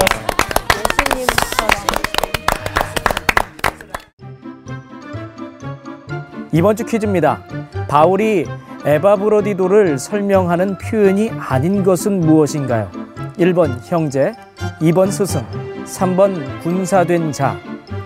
[6.51, 7.43] 이번 주 퀴즈입니다.
[7.87, 8.45] 바울이
[8.85, 12.89] 에바브로디도를 설명하는 표현이 아닌 것은 무엇인가요?
[13.37, 14.33] 1번 형제,
[14.81, 15.45] 2번 스승,
[15.85, 17.57] 3번 군사된 자.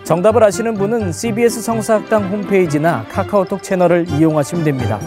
[0.04, 5.00] 정답을 아시는 분은 CBS 성사학당 홈페이지나 카카오톡 채널을 이용하시면 됩니다.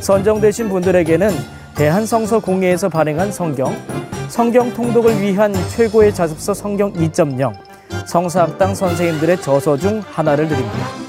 [0.00, 1.30] 선정되신 분들에게는
[1.74, 3.74] 대한성서공회에서 발행한 성경,
[4.28, 7.52] 성경 통독을 위한 최고의 자습서 성경 2.0,
[8.06, 11.04] 성사학당 선생님들의 저서 중 하나를 드립니다.